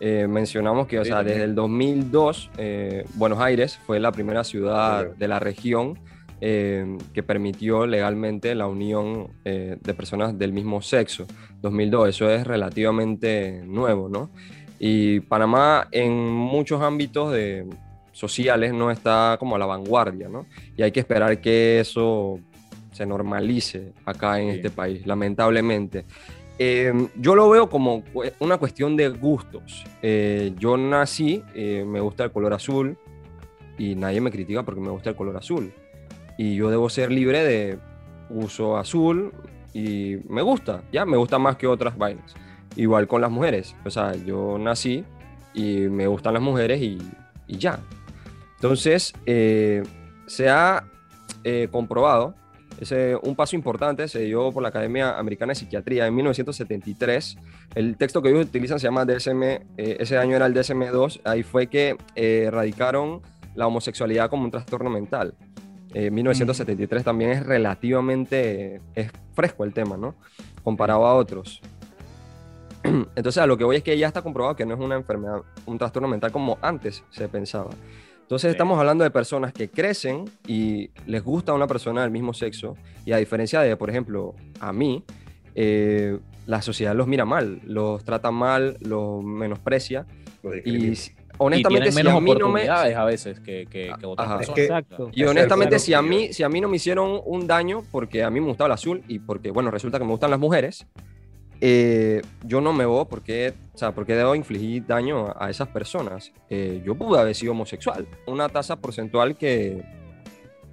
Eh, 0.00 0.26
mencionamos 0.28 0.88
que, 0.88 0.98
o 0.98 1.04
Sí, 1.04 1.08
sea, 1.08 1.18
también. 1.18 1.36
desde 1.38 1.44
el 1.48 1.54
2002, 1.54 2.50
eh, 2.58 3.04
Buenos 3.14 3.38
Aires 3.38 3.78
fue 3.86 4.00
la 4.00 4.10
primera 4.12 4.42
ciudad 4.42 5.06
de 5.06 5.28
la 5.28 5.38
región 5.38 5.98
eh, 6.40 6.98
que 7.12 7.22
permitió 7.22 7.86
legalmente 7.86 8.54
la 8.54 8.66
unión 8.66 9.28
eh, 9.44 9.76
de 9.80 9.94
personas 9.94 10.38
del 10.38 10.52
mismo 10.52 10.82
sexo. 10.82 11.26
2002, 11.62 12.08
eso 12.08 12.30
es 12.30 12.46
relativamente 12.46 13.62
nuevo, 13.64 14.08
¿no? 14.08 14.30
Y 14.78 15.20
Panamá 15.20 15.88
en 15.90 16.30
muchos 16.30 16.82
ámbitos 16.82 17.32
de, 17.32 17.66
sociales 18.16 18.72
no 18.72 18.90
está 18.90 19.36
como 19.38 19.56
a 19.56 19.58
la 19.58 19.66
vanguardia, 19.66 20.28
¿no? 20.28 20.46
Y 20.74 20.82
hay 20.82 20.90
que 20.90 21.00
esperar 21.00 21.38
que 21.40 21.80
eso 21.80 22.40
se 22.92 23.04
normalice 23.04 23.92
acá 24.06 24.40
en 24.40 24.48
este 24.48 24.70
país, 24.70 25.06
lamentablemente. 25.06 26.06
Eh, 26.58 26.94
yo 27.16 27.34
lo 27.34 27.50
veo 27.50 27.68
como 27.68 28.02
una 28.40 28.56
cuestión 28.56 28.96
de 28.96 29.10
gustos. 29.10 29.84
Eh, 30.00 30.54
yo 30.58 30.78
nací, 30.78 31.42
eh, 31.54 31.84
me 31.86 32.00
gusta 32.00 32.24
el 32.24 32.32
color 32.32 32.54
azul 32.54 32.96
y 33.76 33.94
nadie 33.94 34.22
me 34.22 34.30
critica 34.30 34.62
porque 34.62 34.80
me 34.80 34.88
gusta 34.88 35.10
el 35.10 35.16
color 35.16 35.36
azul. 35.36 35.70
Y 36.38 36.56
yo 36.56 36.70
debo 36.70 36.88
ser 36.88 37.10
libre 37.10 37.42
de 37.44 37.78
uso 38.28 38.76
azul 38.76 39.32
y 39.72 40.16
me 40.28 40.42
gusta, 40.42 40.82
ya, 40.92 41.06
me 41.06 41.16
gusta 41.16 41.38
más 41.38 41.56
que 41.56 41.66
otras 41.66 41.96
vainas. 41.96 42.34
Igual 42.76 43.06
con 43.06 43.20
las 43.20 43.30
mujeres. 43.30 43.74
O 43.84 43.90
sea, 43.90 44.14
yo 44.14 44.58
nací 44.58 45.04
y 45.54 45.88
me 45.88 46.06
gustan 46.06 46.34
las 46.34 46.42
mujeres 46.42 46.80
y, 46.82 46.98
y 47.46 47.58
ya. 47.58 47.80
Entonces, 48.56 49.14
se 49.24 50.48
ha 50.48 50.84
comprobado 51.70 52.34
ese, 52.80 53.16
un 53.22 53.34
paso 53.34 53.56
importante 53.56 54.06
se 54.06 54.20
dio 54.20 54.52
por 54.52 54.62
la 54.62 54.68
Academia 54.68 55.18
Americana 55.18 55.52
de 55.52 55.54
Psiquiatría 55.54 56.06
en 56.06 56.14
1973. 56.14 57.36
El 57.74 57.96
texto 57.96 58.20
que 58.20 58.28
ellos 58.28 58.46
utilizan 58.46 58.78
se 58.78 58.86
llama 58.86 59.04
DSM, 59.04 59.42
eh, 59.42 59.62
ese 59.76 60.18
año 60.18 60.36
era 60.36 60.46
el 60.46 60.54
DSM-2, 60.54 61.20
ahí 61.24 61.42
fue 61.42 61.68
que 61.68 61.96
eh, 62.14 62.44
erradicaron 62.46 63.22
la 63.54 63.66
homosexualidad 63.66 64.28
como 64.28 64.44
un 64.44 64.50
trastorno 64.50 64.90
mental. 64.90 65.34
En 65.98 66.12
1973 66.12 67.04
también 67.04 67.30
es 67.30 67.46
relativamente 67.46 68.82
es 68.94 69.10
fresco 69.32 69.64
el 69.64 69.72
tema, 69.72 69.96
¿no? 69.96 70.14
Comparado 70.62 71.06
a 71.06 71.14
otros. 71.14 71.62
Entonces, 72.84 73.38
a 73.38 73.46
lo 73.46 73.56
que 73.56 73.64
voy 73.64 73.76
es 73.76 73.82
que 73.82 73.96
ya 73.96 74.06
está 74.06 74.20
comprobado 74.20 74.54
que 74.56 74.66
no 74.66 74.74
es 74.74 74.80
una 74.80 74.94
enfermedad, 74.94 75.40
un 75.64 75.78
trastorno 75.78 76.06
mental 76.06 76.32
como 76.32 76.58
antes 76.60 77.02
se 77.08 77.28
pensaba. 77.28 77.70
Entonces 78.20 78.50
estamos 78.50 78.78
hablando 78.78 79.04
de 79.04 79.10
personas 79.10 79.54
que 79.54 79.70
crecen 79.70 80.28
y 80.46 80.90
les 81.06 81.24
gusta 81.24 81.54
una 81.54 81.66
persona 81.66 82.02
del 82.02 82.10
mismo 82.10 82.34
sexo 82.34 82.76
y 83.06 83.12
a 83.12 83.16
diferencia 83.16 83.60
de, 83.60 83.74
por 83.76 83.88
ejemplo, 83.88 84.34
a 84.60 84.74
mí, 84.74 85.02
eh, 85.54 86.18
la 86.44 86.60
sociedad 86.60 86.94
los 86.94 87.06
mira 87.06 87.24
mal, 87.24 87.62
los 87.64 88.04
trata 88.04 88.30
mal, 88.30 88.76
los 88.80 89.24
menosprecia 89.24 90.06
y 90.64 90.92
honestamente 91.38 91.92
si 91.92 92.00
a 92.06 92.20
mí 92.20 92.34
no 92.34 92.48
me 92.48 92.68
a 92.68 93.04
veces 93.04 93.40
que, 93.40 93.66
que, 93.66 93.92
otras 94.04 94.46
personas. 94.46 94.84
Y 95.12 95.24
honestamente 95.24 95.78
si 95.78 95.94
a 95.94 96.02
mí 96.02 96.32
si 96.32 96.42
a 96.42 96.48
mí 96.48 96.60
no 96.60 96.68
me 96.68 96.76
hicieron 96.76 97.20
un 97.24 97.46
daño 97.46 97.82
porque 97.90 98.22
a 98.22 98.30
mí 98.30 98.40
me 98.40 98.46
gustaba 98.46 98.66
el 98.66 98.72
azul 98.72 99.02
y 99.08 99.18
porque 99.18 99.50
bueno 99.50 99.70
resulta 99.70 99.98
que 99.98 100.04
me 100.04 100.10
gustan 100.10 100.30
las 100.30 100.40
mujeres 100.40 100.86
eh, 101.60 102.20
yo 102.44 102.60
no 102.60 102.72
me 102.72 102.84
voy 102.84 103.06
porque, 103.08 103.54
o 103.74 103.78
sea, 103.78 103.92
porque 103.92 104.14
debo 104.14 104.34
infligir 104.34 104.86
daño 104.86 105.34
a, 105.38 105.48
esas 105.50 105.68
personas. 105.68 106.32
Eh, 106.50 106.82
yo 106.84 106.94
pude 106.94 107.18
haber 107.18 107.34
sido 107.34 107.52
homosexual. 107.52 108.06
Una 108.26 108.48
tasa 108.48 108.76
porcentual 108.76 109.36
que, 109.36 109.82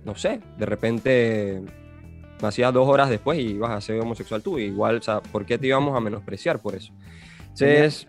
no 0.03 0.15
sé, 0.15 0.41
de 0.57 0.65
repente 0.65 1.61
hacías 2.41 2.73
dos 2.73 2.87
horas 2.89 3.09
después 3.09 3.39
y 3.39 3.51
ibas 3.51 3.71
a 3.71 3.79
ser 3.79 3.99
homosexual 4.01 4.41
tú. 4.43 4.59
Igual, 4.59 4.97
o 4.97 5.01
sea, 5.01 5.21
¿por 5.21 5.45
qué 5.45 5.57
te 5.57 5.67
íbamos 5.67 5.95
a 5.95 5.99
menospreciar 5.99 6.59
por 6.59 6.75
eso? 6.75 6.91
Entonces... 7.41 8.07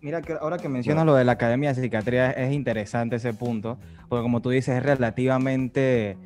Mira, 0.00 0.22
que 0.22 0.34
ahora 0.34 0.58
que 0.58 0.68
mencionas 0.68 1.04
lo 1.04 1.14
de 1.14 1.24
la 1.24 1.32
Academia 1.32 1.72
de 1.72 1.82
Psiquiatría, 1.82 2.30
es 2.30 2.52
interesante 2.52 3.16
ese 3.16 3.32
punto, 3.34 3.78
porque 4.08 4.22
como 4.22 4.40
tú 4.40 4.50
dices, 4.50 4.76
es 4.76 4.82
relativamente 4.82 6.16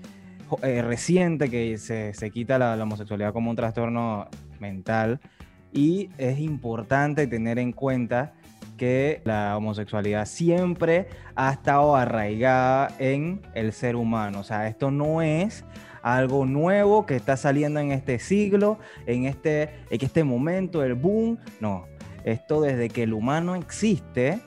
eh, 0.62 0.82
reciente 0.82 1.48
que 1.48 1.78
se, 1.78 2.12
se 2.12 2.30
quita 2.30 2.58
la, 2.58 2.76
la, 2.76 2.82
homosexualidad 2.82 3.32
como 3.32 3.48
un 3.48 3.56
trastorno 3.56 4.28
mental 4.60 5.20
y 5.72 6.10
es 6.18 6.38
importante 6.38 7.26
tener 7.26 7.58
en 7.58 7.72
cuenta 7.72 8.34
que 8.76 9.22
la 9.24 9.56
homosexualidad 9.56 10.26
siempre 10.26 11.08
ha 11.34 11.52
estado 11.52 11.96
arraigada 11.96 12.90
en 12.98 13.40
el 13.54 13.72
ser 13.72 13.96
humano. 13.96 14.40
O 14.40 14.44
sea, 14.44 14.68
esto 14.68 14.90
no 14.90 15.22
es 15.22 15.64
algo 16.02 16.44
nuevo 16.44 17.06
que 17.06 17.16
está 17.16 17.36
saliendo 17.36 17.80
en 17.80 17.92
este 17.92 18.18
siglo, 18.18 18.78
en 19.06 19.24
este, 19.24 19.62
en 19.88 20.04
este 20.04 20.24
momento, 20.24 20.82
el 20.82 20.94
boom. 20.94 21.38
No, 21.60 21.86
esto 22.24 22.60
desde 22.60 22.88
que 22.88 23.04
el 23.04 23.12
humano 23.12 23.54
existe, 23.54 24.40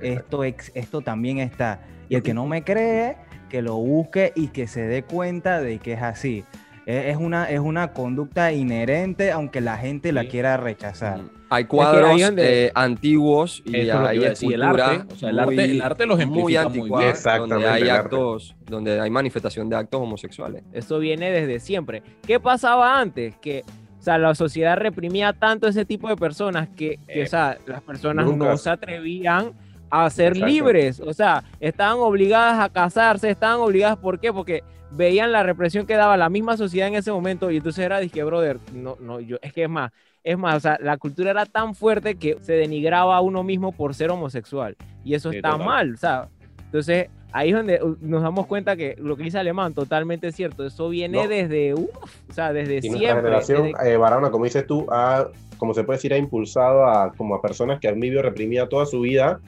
esto, 0.00 0.44
esto 0.44 1.00
también 1.00 1.38
está. 1.38 1.80
Y 2.08 2.14
el 2.14 2.22
que 2.22 2.34
no 2.34 2.46
me 2.46 2.64
cree, 2.64 3.16
que 3.48 3.62
lo 3.62 3.76
busque 3.76 4.32
y 4.34 4.48
que 4.48 4.66
se 4.66 4.82
dé 4.82 5.02
cuenta 5.02 5.60
de 5.60 5.78
que 5.78 5.94
es 5.94 6.02
así. 6.02 6.44
Es 6.86 7.18
una, 7.18 7.50
es 7.50 7.60
una 7.60 7.92
conducta 7.92 8.50
inherente, 8.50 9.30
aunque 9.30 9.60
la 9.60 9.76
gente 9.76 10.10
la 10.10 10.24
quiera 10.24 10.56
rechazar. 10.56 11.20
Hay 11.50 11.66
cuadros 11.66 12.18
eh, 12.38 12.72
antiguos 12.74 13.62
y 13.66 13.76
hay 13.90 14.24
escultura. 14.24 14.54
El 14.54 14.62
arte, 14.62 15.12
o 15.12 15.16
sea, 15.16 15.28
el, 15.28 15.38
arte, 15.38 15.64
el 15.64 15.82
arte 15.82 16.06
los 16.06 16.26
muy 16.26 16.56
anticuados, 16.56 17.22
donde 17.46 17.68
hay 17.68 17.90
actos, 17.90 18.56
donde 18.64 18.98
hay 19.00 19.10
manifestación 19.10 19.68
de 19.68 19.76
actos 19.76 20.00
homosexuales. 20.00 20.62
Eso 20.72 20.98
viene 20.98 21.30
desde 21.30 21.60
siempre. 21.60 22.02
¿Qué 22.26 22.40
pasaba 22.40 22.98
antes? 22.98 23.36
Que 23.36 23.64
o 23.98 24.02
sea, 24.02 24.18
la 24.18 24.34
sociedad 24.34 24.76
reprimía 24.76 25.32
tanto 25.32 25.66
ese 25.66 25.84
tipo 25.84 26.08
de 26.08 26.16
personas 26.16 26.68
que, 26.68 26.98
o 27.22 27.26
sea, 27.26 27.58
las 27.66 27.82
personas 27.82 28.26
no 28.34 28.56
se 28.56 28.70
atrevían 28.70 29.52
a 29.90 30.08
ser 30.10 30.36
libres. 30.36 31.00
O 31.00 31.12
sea, 31.12 31.44
estaban 31.60 31.98
obligadas 31.98 32.60
a 32.60 32.68
casarse, 32.68 33.30
estaban 33.30 33.60
obligadas, 33.60 33.98
¿por 33.98 34.20
qué? 34.20 34.32
Porque 34.32 34.62
veían 34.90 35.32
la 35.32 35.42
represión 35.42 35.86
que 35.86 35.94
daba 35.94 36.16
la 36.16 36.28
misma 36.28 36.56
sociedad 36.56 36.88
en 36.88 36.94
ese 36.94 37.12
momento 37.12 37.50
y 37.50 37.58
entonces 37.58 37.84
era, 37.84 37.98
dije, 37.98 38.22
brother, 38.24 38.58
no, 38.72 38.96
no, 39.00 39.20
yo, 39.20 39.36
es 39.42 39.52
que 39.52 39.64
es 39.64 39.68
más, 39.68 39.92
es 40.24 40.38
más, 40.38 40.56
o 40.56 40.60
sea, 40.60 40.78
la 40.80 40.96
cultura 40.96 41.30
era 41.30 41.44
tan 41.44 41.74
fuerte 41.74 42.14
que 42.14 42.38
se 42.40 42.54
denigraba 42.54 43.16
a 43.16 43.20
uno 43.20 43.42
mismo 43.42 43.72
por 43.72 43.94
ser 43.94 44.10
homosexual 44.10 44.76
y 45.04 45.14
eso 45.14 45.30
está 45.30 45.58
mal, 45.58 45.94
o 45.94 45.96
sea, 45.98 46.28
entonces 46.64 47.08
ahí 47.32 47.50
es 47.50 47.56
donde 47.56 47.82
uh, 47.82 47.96
nos 48.00 48.22
damos 48.22 48.46
cuenta 48.46 48.76
que 48.76 48.96
lo 48.98 49.16
que 49.16 49.24
dice 49.24 49.38
Alemán, 49.38 49.74
totalmente 49.74 50.32
cierto, 50.32 50.66
eso 50.66 50.88
viene 50.88 51.28
desde, 51.28 51.74
uff, 51.74 51.90
o 52.28 52.32
sea, 52.32 52.52
desde 52.52 52.82
siempre. 52.82 53.08
generación, 53.08 53.72
eh, 53.84 53.96
Barona, 53.96 54.30
como 54.30 54.44
dices 54.44 54.66
tú, 54.66 54.86
ha, 54.90 55.28
como 55.58 55.74
se 55.74 55.84
puede 55.84 55.98
decir, 55.98 56.14
ha 56.14 56.18
impulsado 56.18 56.86
a, 56.86 57.12
como 57.12 57.34
a 57.34 57.42
personas 57.42 57.80
que 57.80 57.88
han 57.88 58.00
vivido 58.00 58.22
reprimida 58.22 58.68
toda 58.68 58.86
su 58.86 59.00
vida 59.00 59.40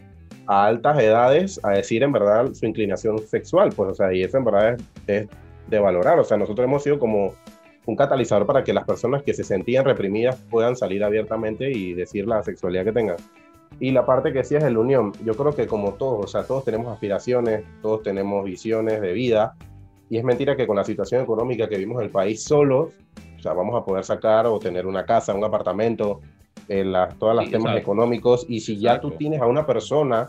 a 0.47 0.67
altas 0.67 0.99
edades 0.99 1.61
a 1.63 1.71
decir 1.71 2.03
en 2.03 2.13
verdad 2.13 2.53
su 2.53 2.67
inclinación 2.67 3.19
sexual, 3.27 3.71
pues, 3.75 3.93
o 3.93 3.95
sea, 3.95 4.13
y 4.13 4.23
eso 4.23 4.37
en 4.39 4.45
verdad 4.45 4.77
es, 5.07 5.29
de 5.69 5.79
valorar, 5.79 6.19
o 6.19 6.25
sea, 6.25 6.37
nosotros 6.37 6.65
hemos 6.65 6.83
sido 6.83 6.99
como 6.99 7.35
un 7.87 7.97
catalizador 7.97 8.47
para 8.47 8.63
que 8.65 8.73
las 8.73 8.85
personas 8.85 9.23
que 9.23 9.35
se 9.35 9.45
sentían 9.45 9.85
reprimidas 9.85 10.37
puedan 10.51 10.77
salir 10.77 11.03
abiertamente 11.03 11.71
y 11.71 11.95
decir 11.95 12.27
la 12.27 12.43
sexualidad 12.43 12.85
que 12.85 12.93
tengan. 12.93 13.17
Y 13.79 13.93
la 13.93 14.05
parte 14.05 14.33
que 14.33 14.45
sí 14.45 14.57
es 14.57 14.65
el 14.65 14.77
unión, 14.77 15.13
yo 15.25 15.35
creo 15.35 15.55
que 15.55 15.67
como 15.67 15.95
todos, 15.95 16.25
o 16.25 16.29
sea, 16.29 16.45
todos 16.45 16.65
tenemos 16.65 16.93
aspiraciones, 16.93 17.65
todos 17.81 18.03
tenemos 18.03 18.45
visiones 18.45 19.01
de 19.01 19.13
vida, 19.13 19.57
y 20.11 20.19
es 20.19 20.25
mentira 20.25 20.57
que 20.57 20.67
con 20.67 20.77
la 20.77 20.85
situación 20.85 21.23
económica 21.23 21.69
que 21.69 21.79
vimos 21.79 21.99
en 21.99 22.07
el 22.07 22.11
país 22.11 22.43
solos, 22.43 22.93
o 23.39 23.43
sea, 23.43 23.55
vamos 23.55 23.81
a 23.81 23.85
poder 23.85 24.05
sacar 24.05 24.47
o 24.47 24.59
tener 24.59 24.87
una 24.87 25.07
casa, 25.07 25.35
un 25.35 25.45
apartamento, 25.45 26.21
en 26.69 26.93
todos 27.19 27.35
los 27.35 27.51
temas 27.51 27.77
económicos. 27.77 28.47
Y 28.49 28.61
si 28.61 28.79
ya 28.79 29.01
tú 29.01 29.11
tienes 29.13 29.41
a 29.41 29.47
una 29.47 29.67
persona 29.67 30.29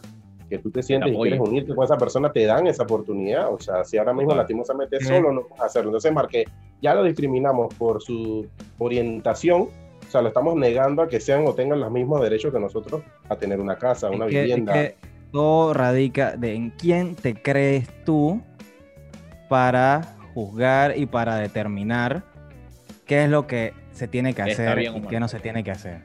que 0.50 0.58
tú 0.58 0.72
te 0.72 0.84
sientes 0.84 1.14
y 1.14 1.16
quieres 1.16 1.40
unirte 1.40 1.74
con 1.74 1.86
esa 1.86 1.98
persona, 1.98 2.32
te 2.32 2.46
dan 2.46 2.68
esa 2.68 2.84
oportunidad. 2.84 3.54
O 3.54 3.60
sea, 3.60 3.84
si 3.84 3.98
ahora 3.98 4.14
mismo 4.14 4.34
lastimosamente 4.36 5.00
solo 5.00 5.32
no 5.32 5.44
puedes 5.44 5.64
hacerlo. 5.64 5.90
Entonces, 5.90 6.12
Marque, 6.12 6.46
ya 6.82 6.96
lo 6.96 7.04
discriminamos 7.04 7.74
por 7.76 8.02
su 8.02 8.48
orientación, 8.80 9.70
o 10.12 10.14
sea, 10.14 10.22
lo 10.22 10.28
estamos 10.28 10.58
negando 10.58 11.04
a 11.04 11.08
que 11.08 11.22
sean 11.22 11.48
o 11.48 11.54
tengan 11.54 11.80
los 11.80 11.90
mismos 11.90 12.22
derechos 12.22 12.52
que 12.52 12.60
nosotros 12.60 13.02
a 13.30 13.38
tener 13.38 13.62
una 13.62 13.78
casa, 13.78 14.10
una 14.10 14.26
vivienda. 14.26 14.74
todo 15.32 15.74
radica 15.74 16.36
de 16.36 16.54
en 16.54 16.72
quién 16.72 17.16
te 17.16 17.42
crees 17.42 17.88
tú 18.04 18.42
para 19.48 20.18
juzgar 20.34 20.98
y 20.98 21.06
para 21.06 21.38
determinar 21.38 22.24
qué 23.06 23.24
es 23.24 23.30
lo 23.30 23.48
que 23.48 23.74
se 23.94 24.10
tiene 24.10 24.34
que 24.34 24.42
hacer 24.42 24.80
y 24.80 25.02
qué 25.04 25.22
no 25.22 25.30
se 25.30 25.40
tiene 25.40 25.64
que 25.64 25.72
hacer. 25.72 26.04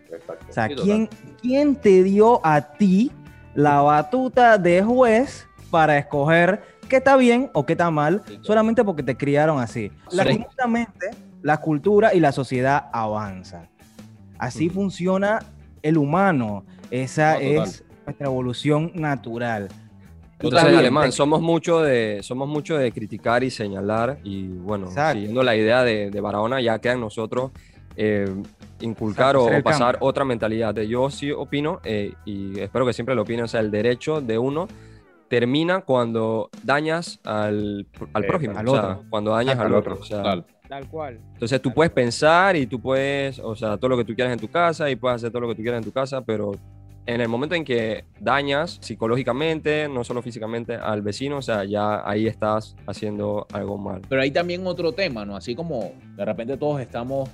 O 0.48 0.52
sea, 0.52 0.68
¿quién, 0.68 1.08
¿quién 1.42 1.74
te 1.74 2.04
dio 2.04 2.40
a 2.46 2.60
ti 2.60 3.10
la 3.54 3.80
batuta 3.80 4.56
de 4.56 4.84
juez 4.84 5.48
para 5.68 5.98
escoger 5.98 6.62
qué 6.88 6.98
está 6.98 7.16
bien 7.16 7.50
o 7.54 7.66
qué 7.66 7.72
está 7.72 7.90
mal 7.90 8.22
solamente 8.42 8.84
porque 8.84 9.02
te 9.02 9.16
criaron 9.16 9.58
así? 9.58 9.90
Lastimosamente, 10.12 11.10
la 11.42 11.56
cultura 11.56 12.14
y 12.14 12.20
la 12.20 12.30
sociedad 12.30 12.88
avanzan. 12.92 13.68
Así 14.38 14.68
funciona 14.68 15.40
el 15.82 15.96
humano. 15.98 16.64
Esa 16.90 17.38
es 17.40 17.84
nuestra 18.04 18.26
evolución 18.26 18.92
natural. 18.94 19.68
Entonces, 20.38 20.76
alemán, 20.76 21.12
somos 21.12 21.40
mucho 21.40 21.80
de 21.80 22.20
somos 22.22 22.46
mucho 22.46 22.76
de 22.76 22.92
criticar 22.92 23.42
y 23.42 23.50
señalar 23.50 24.18
y 24.22 24.48
bueno, 24.48 24.90
siguiendo 24.90 25.42
la 25.42 25.56
idea 25.56 25.82
de, 25.82 26.10
de 26.10 26.20
Barahona 26.20 26.60
ya 26.60 26.78
queda 26.78 26.92
en 26.92 27.00
nosotros 27.00 27.52
eh, 27.96 28.28
inculcar 28.80 29.36
o, 29.36 29.48
pasar 29.62 29.96
otra 30.00 30.24
mentalidad. 30.26 30.74
De 30.74 30.86
yo 30.86 31.08
sí 31.10 31.32
opino, 31.32 31.80
eh, 31.84 32.12
y 32.26 32.60
espero 32.60 32.84
que 32.86 32.92
siempre 32.92 33.14
lo 33.14 33.22
opinen, 33.22 33.46
o 33.46 33.48
sea, 33.48 33.60
el 33.60 33.70
derecho 33.70 34.20
de 34.20 34.36
uno 34.38 34.68
termina 35.28 35.80
cuando 35.80 36.50
dañas 36.62 37.18
al, 37.24 37.86
al 38.12 38.24
Eh, 38.24 38.26
prójimo, 38.26 38.58
al 38.58 38.68
o 38.68 38.72
sea, 38.72 38.80
otro. 38.82 39.04
cuando 39.08 39.30
dañas 39.32 39.58
Al 39.58 39.66
al 39.66 39.74
otro. 39.74 39.94
otro, 39.94 40.02
o 40.02 40.04
sea, 40.04 40.18
Total. 40.18 40.46
Tal 40.68 40.88
cual. 40.88 41.20
entonces 41.34 41.62
tú 41.62 41.72
puedes 41.72 41.92
pensar 41.92 42.56
y 42.56 42.66
tú 42.66 42.80
puedes, 42.80 43.38
o 43.38 43.54
sea, 43.54 43.76
todo 43.76 43.90
lo 43.90 43.96
que 43.96 44.04
tú 44.04 44.14
quieras 44.14 44.32
en 44.32 44.40
tu 44.40 44.48
casa 44.48 44.90
y 44.90 44.96
puedes 44.96 45.16
hacer 45.16 45.30
todo 45.30 45.42
lo 45.42 45.48
que 45.48 45.54
tú 45.54 45.62
quieras 45.62 45.78
en 45.78 45.84
tu 45.84 45.92
casa, 45.92 46.22
pero 46.22 46.52
en 47.06 47.20
el 47.20 47.28
momento 47.28 47.54
en 47.54 47.64
que 47.64 48.04
dañas 48.18 48.78
psicológicamente, 48.80 49.88
no 49.88 50.02
solo 50.02 50.22
físicamente, 50.22 50.74
al 50.74 51.02
vecino, 51.02 51.38
o 51.38 51.42
sea, 51.42 51.64
ya 51.64 52.08
ahí 52.08 52.26
estás 52.26 52.74
haciendo 52.86 53.46
algo 53.52 53.78
mal. 53.78 54.02
Pero 54.08 54.22
hay 54.22 54.32
también 54.32 54.66
otro 54.66 54.92
tema, 54.92 55.24
¿no? 55.24 55.36
Así 55.36 55.54
como 55.54 55.92
de 56.16 56.24
repente 56.24 56.56
todos 56.56 56.80
estamos 56.80 57.30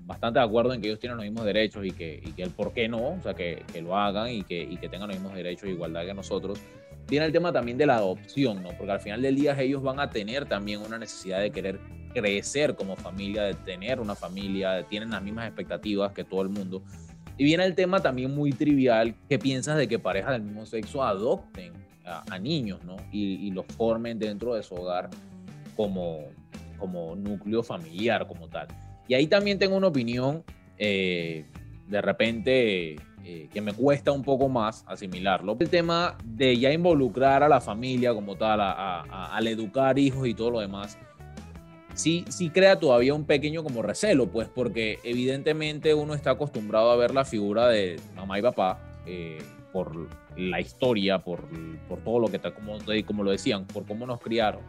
bastante 0.00 0.40
de 0.40 0.44
acuerdo 0.44 0.74
en 0.74 0.80
que 0.80 0.88
ellos 0.88 0.98
tienen 0.98 1.16
los 1.16 1.24
mismos 1.24 1.44
derechos 1.44 1.86
y 1.86 1.92
que, 1.92 2.20
y 2.24 2.32
que 2.32 2.42
el 2.42 2.50
por 2.50 2.72
qué 2.72 2.88
no, 2.88 3.10
o 3.10 3.20
sea, 3.22 3.34
que, 3.34 3.62
que 3.72 3.80
lo 3.80 3.96
hagan 3.96 4.30
y 4.30 4.42
que, 4.42 4.60
y 4.60 4.76
que 4.76 4.88
tengan 4.88 5.08
los 5.08 5.16
mismos 5.16 5.34
derechos 5.34 5.68
e 5.68 5.70
igualdad 5.70 6.04
que 6.04 6.14
nosotros. 6.14 6.60
Viene 7.08 7.26
el 7.26 7.32
tema 7.32 7.52
también 7.52 7.76
de 7.76 7.86
la 7.86 7.96
adopción, 7.96 8.62
¿no? 8.62 8.70
Porque 8.76 8.92
al 8.92 9.00
final 9.00 9.22
del 9.22 9.36
día 9.36 9.58
ellos 9.60 9.82
van 9.82 10.00
a 10.00 10.10
tener 10.10 10.46
también 10.46 10.80
una 10.80 10.98
necesidad 10.98 11.40
de 11.40 11.50
querer 11.50 11.80
crecer 12.14 12.74
como 12.74 12.96
familia, 12.96 13.42
de 13.42 13.54
tener 13.54 14.00
una 14.00 14.14
familia, 14.14 14.86
tienen 14.88 15.10
las 15.10 15.22
mismas 15.22 15.46
expectativas 15.46 16.12
que 16.12 16.24
todo 16.24 16.42
el 16.42 16.48
mundo. 16.48 16.82
Y 17.36 17.44
viene 17.44 17.64
el 17.64 17.74
tema 17.74 18.00
también 18.00 18.34
muy 18.34 18.52
trivial, 18.52 19.14
¿qué 19.28 19.38
piensas 19.38 19.76
de 19.76 19.88
que 19.88 19.98
parejas 19.98 20.32
del 20.32 20.42
mismo 20.42 20.66
sexo 20.66 21.02
adopten 21.02 21.72
a, 22.04 22.22
a 22.30 22.38
niños, 22.38 22.84
¿no? 22.84 22.96
Y, 23.10 23.46
y 23.46 23.50
los 23.50 23.66
formen 23.66 24.18
dentro 24.18 24.54
de 24.54 24.62
su 24.62 24.74
hogar 24.74 25.10
como, 25.76 26.20
como 26.78 27.16
núcleo 27.16 27.62
familiar, 27.62 28.26
como 28.26 28.48
tal. 28.48 28.68
Y 29.08 29.14
ahí 29.14 29.26
también 29.26 29.58
tengo 29.58 29.76
una 29.76 29.88
opinión, 29.88 30.44
eh, 30.78 31.44
de 31.88 32.00
repente, 32.02 32.96
eh, 33.24 33.48
que 33.52 33.60
me 33.60 33.72
cuesta 33.72 34.10
un 34.12 34.22
poco 34.22 34.48
más 34.48 34.84
asimilarlo. 34.88 35.56
El 35.60 35.68
tema 35.70 36.16
de 36.24 36.58
ya 36.58 36.72
involucrar 36.72 37.42
a 37.42 37.48
la 37.48 37.60
familia 37.60 38.12
como 38.14 38.36
tal, 38.36 38.60
a- 38.60 38.72
a- 39.02 39.36
al 39.36 39.46
educar 39.48 39.98
hijos 39.98 40.26
y 40.26 40.34
todo 40.34 40.50
lo 40.50 40.60
demás, 40.60 40.98
sí, 41.94 42.24
sí 42.28 42.50
crea 42.50 42.78
todavía 42.78 43.14
un 43.14 43.24
pequeño 43.24 43.62
como 43.62 43.82
recelo, 43.82 44.26
pues 44.28 44.48
porque 44.48 44.98
evidentemente 45.04 45.94
uno 45.94 46.14
está 46.14 46.30
acostumbrado 46.32 46.90
a 46.90 46.96
ver 46.96 47.14
la 47.14 47.24
figura 47.24 47.68
de 47.68 48.00
mamá 48.16 48.38
y 48.38 48.42
papá 48.42 48.78
eh, 49.06 49.38
por 49.72 50.08
la 50.36 50.60
historia, 50.60 51.18
por, 51.18 51.42
por 51.88 51.98
todo 52.00 52.18
lo 52.20 52.28
que 52.28 52.36
está, 52.36 52.54
como, 52.54 52.78
como 53.06 53.22
lo 53.24 53.30
decían, 53.30 53.66
por 53.66 53.86
cómo 53.86 54.06
nos 54.06 54.20
criaron. 54.20 54.62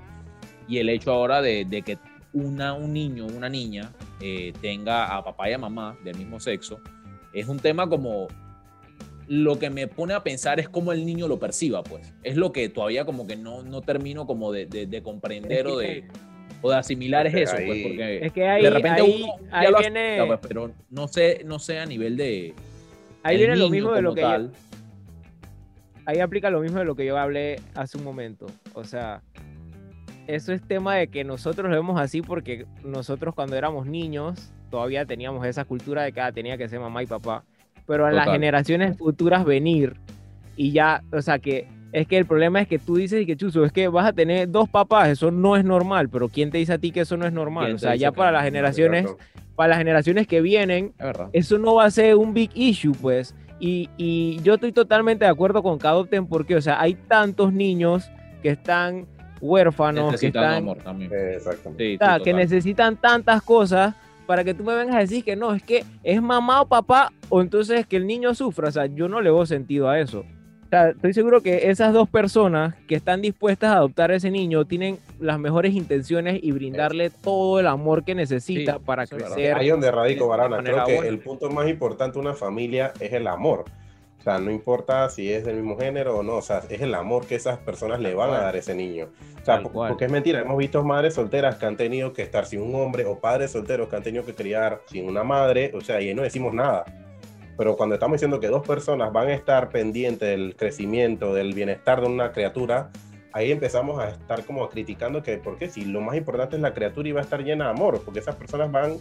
Y 0.68 0.78
el 0.78 0.90
hecho 0.90 1.12
ahora 1.12 1.42
de, 1.42 1.66
de 1.66 1.82
que 1.82 1.98
una, 2.34 2.74
un 2.74 2.94
niño, 2.94 3.26
una 3.28 3.48
niña, 3.50 3.92
eh, 4.20 4.54
tenga 4.62 5.16
a 5.16 5.24
papá 5.24 5.50
y 5.50 5.54
a 5.54 5.58
mamá 5.58 5.96
del 6.04 6.18
mismo 6.18 6.40
sexo, 6.40 6.80
es 7.34 7.48
un 7.48 7.60
tema 7.60 7.88
como 7.88 8.28
lo 9.28 9.58
que 9.60 9.70
me 9.70 9.88
pone 9.88 10.14
a 10.14 10.24
pensar 10.24 10.60
es 10.60 10.68
cómo 10.70 10.92
el 10.92 11.06
niño 11.06 11.28
lo 11.28 11.40
perciba, 11.40 11.84
pues. 11.84 12.14
Es 12.24 12.36
lo 12.36 12.52
que 12.52 12.70
todavía 12.70 13.06
como 13.06 13.26
que 13.28 13.36
no, 13.36 13.64
no 13.64 13.82
termino 13.82 14.26
como 14.28 14.52
de, 14.52 14.66
de- 14.66 14.86
de 14.86 15.02
comprender 15.04 15.68
o 15.68 15.78
de, 15.78 16.04
o 16.62 16.70
de 16.70 16.76
asimilar 16.78 17.28
es 17.28 17.34
eso, 17.36 17.56
pues, 17.66 17.80
porque 17.84 18.26
Es 18.26 18.32
que 18.34 18.48
ahí, 18.48 18.64
de 18.64 18.70
repente 18.70 19.02
ahí, 19.02 19.16
uno 19.24 19.28
ya 19.52 19.60
ahí 19.60 19.72
lo 19.72 19.78
viene, 19.80 20.24
pues, 20.28 20.40
pero 20.48 20.72
no 20.90 21.08
sé, 21.08 21.42
no 21.46 21.60
sé 21.60 21.80
a 21.80 21.86
nivel 21.86 22.18
de 22.18 22.54
ahí 23.24 23.38
viene 23.38 23.56
lo 23.56 23.70
mismo 23.70 23.92
de 23.94 24.02
lo 24.02 24.14
que 24.16 24.22
yo- 24.22 24.52
ahí 26.06 26.20
aplica 26.20 26.50
lo 26.50 26.60
mismo 26.62 26.80
de 26.80 26.86
lo 26.86 26.96
que 26.96 27.06
yo 27.06 27.18
hablé 27.18 27.62
hace 27.76 27.98
un 27.98 28.04
momento. 28.04 28.48
O 28.74 28.84
sea, 28.84 29.22
eso 30.28 30.52
es 30.54 30.62
tema 30.62 30.96
de 30.96 31.08
que 31.08 31.24
nosotros 31.24 31.70
lo 31.70 31.76
vemos 31.76 32.00
así 32.00 32.22
porque 32.22 32.66
nosotros 32.84 33.34
cuando 33.36 33.56
éramos 33.56 33.86
niños 33.86 34.52
todavía 34.70 35.06
teníamos 35.06 35.46
esa 35.46 35.66
cultura 35.66 36.04
de 36.04 36.12
que 36.12 36.20
ah, 36.22 36.32
tenía 36.32 36.58
que 36.58 36.68
ser 36.68 36.80
mamá 36.80 37.04
y 37.04 37.06
papá. 37.08 37.44
Pero 37.86 38.06
a 38.06 38.12
las 38.12 38.26
Total. 38.26 38.40
generaciones 38.40 38.98
futuras 38.98 39.46
venir 39.46 39.96
y 40.56 40.72
ya, 40.72 41.04
o 41.12 41.22
sea, 41.22 41.40
que 41.40 41.68
es 41.92 42.08
que 42.08 42.18
el 42.18 42.26
problema 42.26 42.60
es 42.60 42.68
que 42.68 42.80
tú 42.80 42.96
dices 42.96 43.22
y 43.22 43.26
que 43.26 43.38
chuzo, 43.38 43.64
es 43.66 43.72
que 43.72 43.88
vas 43.88 44.08
a 44.08 44.14
tener 44.14 44.50
dos 44.50 44.68
papás, 44.68 45.10
eso 45.10 45.30
no 45.30 45.56
es 45.56 45.64
normal, 45.64 46.10
pero 46.10 46.28
¿quién 46.28 46.50
te 46.50 46.58
dice 46.58 46.74
a 46.74 46.78
ti 46.80 46.92
que 46.92 47.02
eso 47.02 47.18
no 47.18 47.26
es 47.28 47.34
normal? 47.34 47.66
¿Quién 47.66 47.76
O 47.76 47.80
sea, 47.80 47.96
ya 47.96 48.10
que 48.10 48.18
para 48.18 48.32
las 48.32 48.44
generaciones, 48.44 49.08
para 49.56 49.70
las 49.70 49.78
generaciones 49.78 50.28
que 50.28 50.42
vienen, 50.42 50.94
eso 51.34 51.60
no 51.60 51.76
va 51.76 51.86
a 51.86 51.92
ser 51.92 52.16
un 52.16 52.34
big 52.34 52.50
issue, 52.56 52.94
pues. 53.00 53.36
Y, 53.60 53.90
y 53.96 54.40
yo 54.42 54.56
estoy 54.56 54.72
totalmente 54.72 55.26
de 55.26 55.32
acuerdo 55.32 55.62
con 55.62 55.78
que 55.78 55.88
adopten 55.88 56.26
porque, 56.26 56.56
o 56.56 56.62
sea, 56.62 56.82
hay 56.82 56.96
tantos 56.96 57.54
niños 57.54 58.10
que 58.42 58.50
están 58.50 59.06
huérfanos, 59.40 60.06
que 60.06 60.12
Necesitando 60.14 60.48
están, 60.48 60.64
amor 60.64 60.78
también. 60.78 61.12
Eh, 61.14 61.34
Exactamente. 61.36 61.84
Sí, 61.86 61.96
o 61.96 61.98
sea, 62.06 62.18
sí, 62.18 62.24
que 62.24 62.34
necesitan 62.34 62.98
tantas 62.98 63.42
cosas 63.44 63.96
para 64.26 64.44
que 64.44 64.54
tú 64.54 64.64
me 64.64 64.76
vengas 64.76 64.96
a 64.96 65.00
decir 65.00 65.24
que 65.24 65.36
no, 65.36 65.54
es 65.54 65.64
que 65.64 65.84
es 66.04 66.22
mamá 66.22 66.62
o 66.62 66.68
papá 66.68 67.12
o 67.30 67.42
entonces 67.42 67.86
que 67.86 67.98
el 67.98 68.08
niño 68.08 68.34
sufra. 68.34 68.70
O 68.70 68.72
sea, 68.72 68.86
yo 68.86 69.08
no 69.08 69.22
le 69.22 69.32
veo 69.32 69.46
sentido 69.46 69.90
a 69.90 70.00
eso. 70.00 70.20
O 70.20 70.70
sea, 70.70 70.90
estoy 70.90 71.14
seguro 71.14 71.42
que 71.42 71.70
esas 71.70 71.94
dos 71.94 72.10
personas 72.10 72.74
que 72.88 72.96
están 72.96 73.22
dispuestas 73.22 73.72
a 73.72 73.78
adoptar 73.78 74.10
a 74.10 74.16
ese 74.16 74.32
niño 74.32 74.66
tienen 74.66 74.98
las 75.20 75.38
mejores 75.38 75.76
intenciones 75.76 76.40
y 76.42 76.52
brindarle 76.52 77.12
todo 77.12 77.60
el 77.60 77.68
amor 77.68 78.04
que 78.04 78.16
necesita 78.16 78.74
Sí, 78.74 78.80
para 78.84 79.06
crecer. 79.06 79.56
Ahí 79.56 79.70
donde 79.70 79.92
radico, 79.92 80.28
Barana. 80.28 80.64
Creo 80.64 80.84
que 80.86 80.96
buena. 80.96 81.10
el 81.10 81.20
punto 81.20 81.50
más 81.52 81.70
importante 81.70 82.16
de 82.16 82.22
una 82.22 82.34
familia 82.34 82.92
es 83.00 83.14
el 83.14 83.28
amor. 83.28 83.66
O 84.24 84.26
sea, 84.26 84.40
no 84.40 84.52
importa 84.52 85.10
si 85.10 85.30
es 85.30 85.44
del 85.44 85.58
mismo 85.58 85.78
género 85.78 86.20
o 86.20 86.24
no, 86.24 86.36
o 86.38 86.42
sea, 86.42 86.62
es 86.70 86.80
el 86.80 86.96
amor 86.96 87.26
que 87.28 87.36
esas 87.36 87.58
personas 87.58 88.00
le 88.00 88.14
van 88.16 88.30
a 88.30 88.38
dar 88.40 88.56
a 88.56 88.58
ese 88.58 88.74
niño. 88.74 89.10
O 89.34 89.36
sea, 89.44 89.56
Tal 89.56 89.64
po- 89.64 89.70
cual. 89.74 89.90
porque 89.90 90.06
es 90.06 90.12
mentira, 90.12 90.40
hemos 90.40 90.58
visto 90.58 90.82
madres 90.82 91.16
solteras 91.16 91.58
que 91.58 91.66
han 91.66 91.76
tenido 91.76 92.14
que 92.14 92.22
estar 92.22 92.46
sin 92.46 92.62
un 92.62 92.74
hombre 92.76 93.04
o 93.06 93.20
padres 93.20 93.52
solteros 93.52 93.90
que 93.90 93.98
han 93.98 94.04
tenido 94.04 94.24
que 94.26 94.34
criar 94.34 94.80
sin 94.86 95.10
una 95.10 95.26
madre, 95.26 95.74
o 95.76 95.82
sea, 95.82 96.00
y 96.00 96.08
ahí 96.08 96.16
no 96.16 96.22
decimos 96.22 96.54
nada. 96.54 96.86
Pero 97.58 97.76
cuando 97.76 97.96
estamos 97.96 98.16
diciendo 98.16 98.40
que 98.40 98.48
dos 98.48 98.66
personas 98.66 99.12
van 99.12 99.28
a 99.28 99.34
estar 99.34 99.70
pendientes 99.72 100.30
del 100.30 100.56
crecimiento, 100.56 101.34
del 101.34 101.54
bienestar 101.54 102.00
de 102.00 102.08
una 102.08 102.32
criatura, 102.32 102.92
ahí 103.34 103.52
empezamos 103.52 104.00
a 104.00 104.08
estar 104.08 104.46
como 104.46 104.70
criticando 104.70 105.22
que, 105.22 105.36
¿por 105.38 105.58
qué? 105.58 105.68
Si 105.70 105.84
lo 105.84 106.00
más 106.00 106.16
importante 106.16 106.56
es 106.56 106.62
la 106.62 106.74
criatura 106.74 107.10
y 107.10 107.12
va 107.12 107.20
a 107.20 107.24
estar 107.24 107.44
llena 107.44 107.66
de 107.66 107.72
amor, 107.72 108.02
porque 108.06 108.20
esas 108.20 108.38
personas 108.38 108.72
van, 108.72 108.94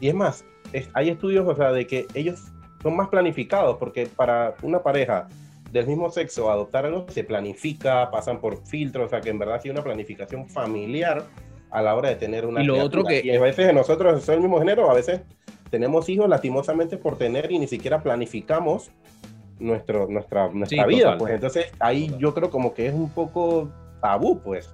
y 0.00 0.08
es 0.08 0.14
más, 0.14 0.42
es- 0.72 0.88
hay 0.94 1.10
estudios, 1.10 1.46
o 1.46 1.54
sea, 1.54 1.70
de 1.70 1.86
que 1.86 2.06
ellos 2.14 2.40
son 2.82 2.96
más 2.96 3.08
planificados, 3.08 3.76
porque 3.78 4.06
para 4.06 4.54
una 4.62 4.82
pareja 4.82 5.28
del 5.70 5.86
mismo 5.86 6.10
sexo 6.10 6.50
adoptar 6.50 6.86
algo 6.86 7.06
se 7.08 7.22
planifica, 7.24 8.10
pasan 8.10 8.40
por 8.40 8.64
filtros, 8.66 9.06
o 9.06 9.08
sea, 9.10 9.20
que 9.20 9.30
en 9.30 9.38
verdad 9.38 9.60
hay 9.62 9.70
una 9.70 9.82
planificación 9.82 10.48
familiar 10.48 11.24
a 11.70 11.82
la 11.82 11.94
hora 11.94 12.08
de 12.08 12.16
tener 12.16 12.44
una 12.46 12.62
Y 12.62 12.66
lo 12.66 12.82
otro 12.82 13.04
que- 13.04 13.22
Y 13.24 13.30
a 13.30 13.40
veces 13.40 13.72
nosotros, 13.72 14.22
son 14.24 14.36
el 14.36 14.40
mismo 14.40 14.58
género, 14.58 14.90
a 14.90 14.94
veces 14.94 15.20
tenemos 15.70 16.08
hijos 16.08 16.28
lastimosamente 16.28 16.96
por 16.96 17.16
tener 17.16 17.52
y 17.52 17.58
ni 17.60 17.68
siquiera 17.68 18.02
planificamos 18.02 18.90
nuestro, 19.60 20.08
nuestra, 20.08 20.48
nuestra 20.48 20.82
Sí, 20.84 20.88
vida, 20.88 21.02
total. 21.04 21.18
pues 21.18 21.34
entonces 21.34 21.66
ahí 21.78 22.06
Total. 22.06 22.20
yo 22.20 22.34
creo 22.34 22.50
como 22.50 22.74
que 22.74 22.86
es 22.86 22.94
un 22.94 23.10
poco 23.10 23.70
tabú, 24.00 24.40
pues. 24.40 24.72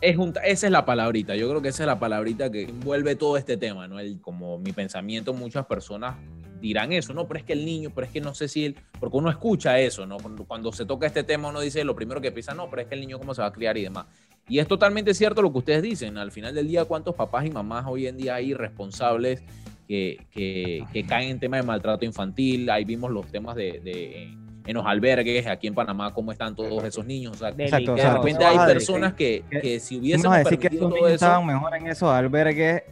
es 0.00 0.16
un- 0.16 0.32
esa 0.44 0.66
es 0.66 0.72
la 0.72 0.86
palabrita. 0.86 1.36
Yo 1.36 1.46
creo 1.50 1.60
que 1.60 1.68
esa 1.68 1.82
es 1.82 1.86
la 1.86 1.98
palabrita 1.98 2.50
que 2.50 2.62
envuelve 2.62 3.16
todo 3.16 3.36
este 3.36 3.58
tema, 3.58 3.86
¿no? 3.86 3.98
El, 4.00 4.18
como 4.22 4.56
mi 4.58 4.72
pensamiento, 4.72 5.34
muchas 5.34 5.66
personas 5.66 6.16
dirán 6.60 6.92
eso, 6.92 7.12
no, 7.14 7.26
pero 7.26 7.38
es 7.40 7.44
que 7.44 7.52
el 7.54 7.64
niño, 7.64 7.90
pero 7.94 8.06
es 8.06 8.12
que 8.12 8.20
no 8.20 8.34
sé 8.34 8.48
si 8.48 8.64
él, 8.66 8.76
porque 8.98 9.16
uno 9.16 9.30
escucha 9.30 9.78
eso, 9.78 10.06
¿no? 10.06 10.18
Cuando, 10.18 10.44
cuando 10.44 10.72
se 10.72 10.84
toca 10.84 11.06
este 11.06 11.24
tema, 11.24 11.48
uno 11.48 11.60
dice 11.60 11.82
lo 11.84 11.94
primero 11.96 12.20
que 12.20 12.30
piensa, 12.32 12.54
no, 12.54 12.68
pero 12.70 12.82
es 12.82 12.88
que 12.88 12.94
el 12.94 13.00
niño 13.00 13.18
cómo 13.18 13.34
se 13.34 13.40
va 13.42 13.48
a 13.48 13.52
criar 13.52 13.76
y 13.78 13.82
demás. 13.82 14.06
Y 14.48 14.58
es 14.58 14.66
totalmente 14.66 15.14
cierto 15.14 15.42
lo 15.42 15.52
que 15.52 15.58
ustedes 15.58 15.82
dicen. 15.82 16.18
Al 16.18 16.32
final 16.32 16.54
del 16.54 16.66
día, 16.66 16.84
¿cuántos 16.84 17.14
papás 17.14 17.46
y 17.46 17.50
mamás 17.50 17.84
hoy 17.88 18.06
en 18.08 18.16
día 18.16 18.34
hay 18.34 18.50
irresponsables 18.50 19.42
que, 19.86 20.26
que, 20.32 20.84
que 20.92 21.04
caen 21.06 21.30
en 21.30 21.38
temas 21.40 21.60
de 21.60 21.66
maltrato 21.66 22.04
infantil? 22.04 22.68
Ahí 22.68 22.84
vimos 22.84 23.10
los 23.12 23.26
temas 23.30 23.54
de, 23.56 23.80
de- 23.80 24.36
en 24.66 24.74
los 24.74 24.84
albergues, 24.84 25.46
aquí 25.46 25.66
en 25.68 25.74
Panamá, 25.74 26.12
cómo 26.12 26.32
están 26.32 26.54
todos 26.54 26.84
esos 26.84 27.06
niños. 27.06 27.32
O 27.34 27.38
sea, 27.38 27.52
que 27.52 27.64
Exacto, 27.64 27.94
de 27.94 28.02
repente 28.10 28.44
hay 28.44 28.56
personas 28.74 29.14
que, 29.14 29.44
que- 29.50 29.60
que 29.60 29.80
si 29.80 29.98
hubiésemos 29.98 30.36
que 30.38 30.42
permitido 30.44 30.70
esos 30.70 30.80
todo 30.80 30.94
niños 30.96 31.06
eso, 31.08 31.14
estaban 31.14 31.46
mejor 31.46 31.76
en 31.76 31.86
esos 31.86 32.08
albergues 32.10 32.82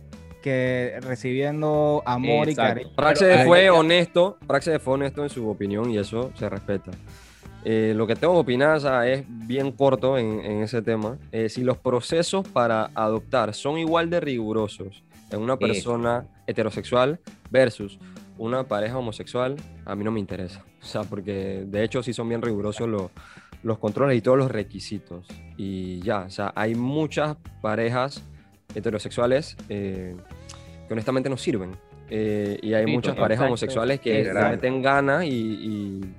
que 0.43 0.99
recibiendo 1.03 2.03
amor 2.07 2.49
y 2.49 2.53
Exacto. 2.53 2.75
cariño. 2.75 2.97
Praxedes 2.97 3.37
Pero- 3.39 3.49
fue 3.49 3.71
honesto, 3.71 4.39
Praxedes 4.47 4.83
fue 4.83 4.95
honesto 4.95 5.23
en 5.23 5.31
su 5.31 5.49
opinión 5.49 5.91
y 5.91 5.99
eso 5.99 6.31
se 6.37 6.49
respeta. 6.49 6.91
Eh, 7.65 7.93
lo 7.97 8.07
que 8.07 8.15
tengo 8.15 8.35
que 8.35 8.41
opinar 8.41 8.77
o 8.77 8.81
sea, 8.81 9.07
es 9.09 9.25
bien 9.29 9.73
corto 9.73 10.17
en, 10.17 10.41
en 10.41 10.63
ese 10.63 10.81
tema. 10.81 11.19
Eh, 11.33 11.49
si 11.49 11.65
los 11.65 11.77
procesos 11.77 12.47
para 12.49 12.91
adoptar 12.95 13.53
son 13.53 13.79
igual 13.79 14.11
de 14.11 14.21
rigurosos 14.21 15.03
en 15.31 15.41
una 15.41 15.57
persona 15.57 16.27
heterosexual 16.47 17.19
versus 17.51 17.99
una 18.39 18.63
pareja 18.65 18.97
homosexual, 18.97 19.57
a 19.85 19.95
mí 19.97 20.05
no 20.05 20.13
me 20.13 20.21
interesa. 20.21 20.65
O 20.81 20.85
sea, 20.87 21.03
porque 21.03 21.65
de 21.67 21.83
hecho 21.85 22.03
sí 22.03 22.13
son 22.13 22.29
bien 22.29 22.41
rigurosos 22.41 22.89
los, 22.89 23.11
los 23.65 23.79
controles 23.79 24.17
y 24.17 24.21
todos 24.23 24.39
los 24.39 24.51
requisitos. 24.51 25.27
Y 25.57 26.01
ya, 26.01 26.21
o 26.21 26.31
sea, 26.31 26.53
hay 26.55 26.77
muchas 26.77 27.37
parejas 27.61 28.23
heterosexuales 28.75 29.57
eh, 29.69 30.15
que 30.87 30.93
honestamente 30.93 31.29
no 31.29 31.37
sirven. 31.37 31.77
Eh, 32.11 32.59
y 32.63 32.73
hay 32.75 32.87
Sí, 32.87 32.91
muchas 32.93 33.15
parejas 33.15 33.45
Exacto. 33.45 33.47
homosexuales 33.49 34.01
que 34.01 34.25
le 34.25 34.33
meten 34.51 34.83
ganas 34.83 35.25
y, 35.25 35.29
y- 35.29 36.15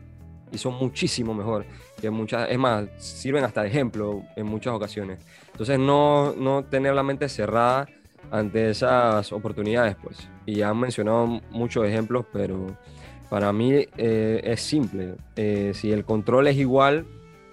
y 0.51 0.57
son 0.57 0.75
muchísimo 0.75 1.33
mejor. 1.33 1.65
Que 2.01 2.09
muchas, 2.09 2.49
es 2.49 2.57
más, 2.57 2.88
sirven 2.97 3.43
hasta 3.43 3.62
de 3.63 3.69
ejemplo 3.69 4.23
en 4.35 4.45
muchas 4.45 4.73
ocasiones. 4.73 5.19
Entonces, 5.51 5.77
no, 5.79 6.33
no 6.35 6.63
tener 6.63 6.93
la 6.93 7.03
mente 7.03 7.27
cerrada 7.29 7.88
ante 8.31 8.69
esas 8.69 9.31
oportunidades, 9.31 9.95
pues. 10.01 10.27
Y 10.45 10.62
han 10.62 10.79
mencionado 10.79 11.41
muchos 11.51 11.85
ejemplos, 11.85 12.25
pero 12.31 12.67
para 13.29 13.51
mí 13.53 13.85
eh, 13.97 14.41
es 14.43 14.62
simple. 14.62 15.15
Eh, 15.35 15.71
si 15.75 15.91
el 15.91 16.05
control 16.05 16.47
es 16.47 16.57
igual, 16.57 17.05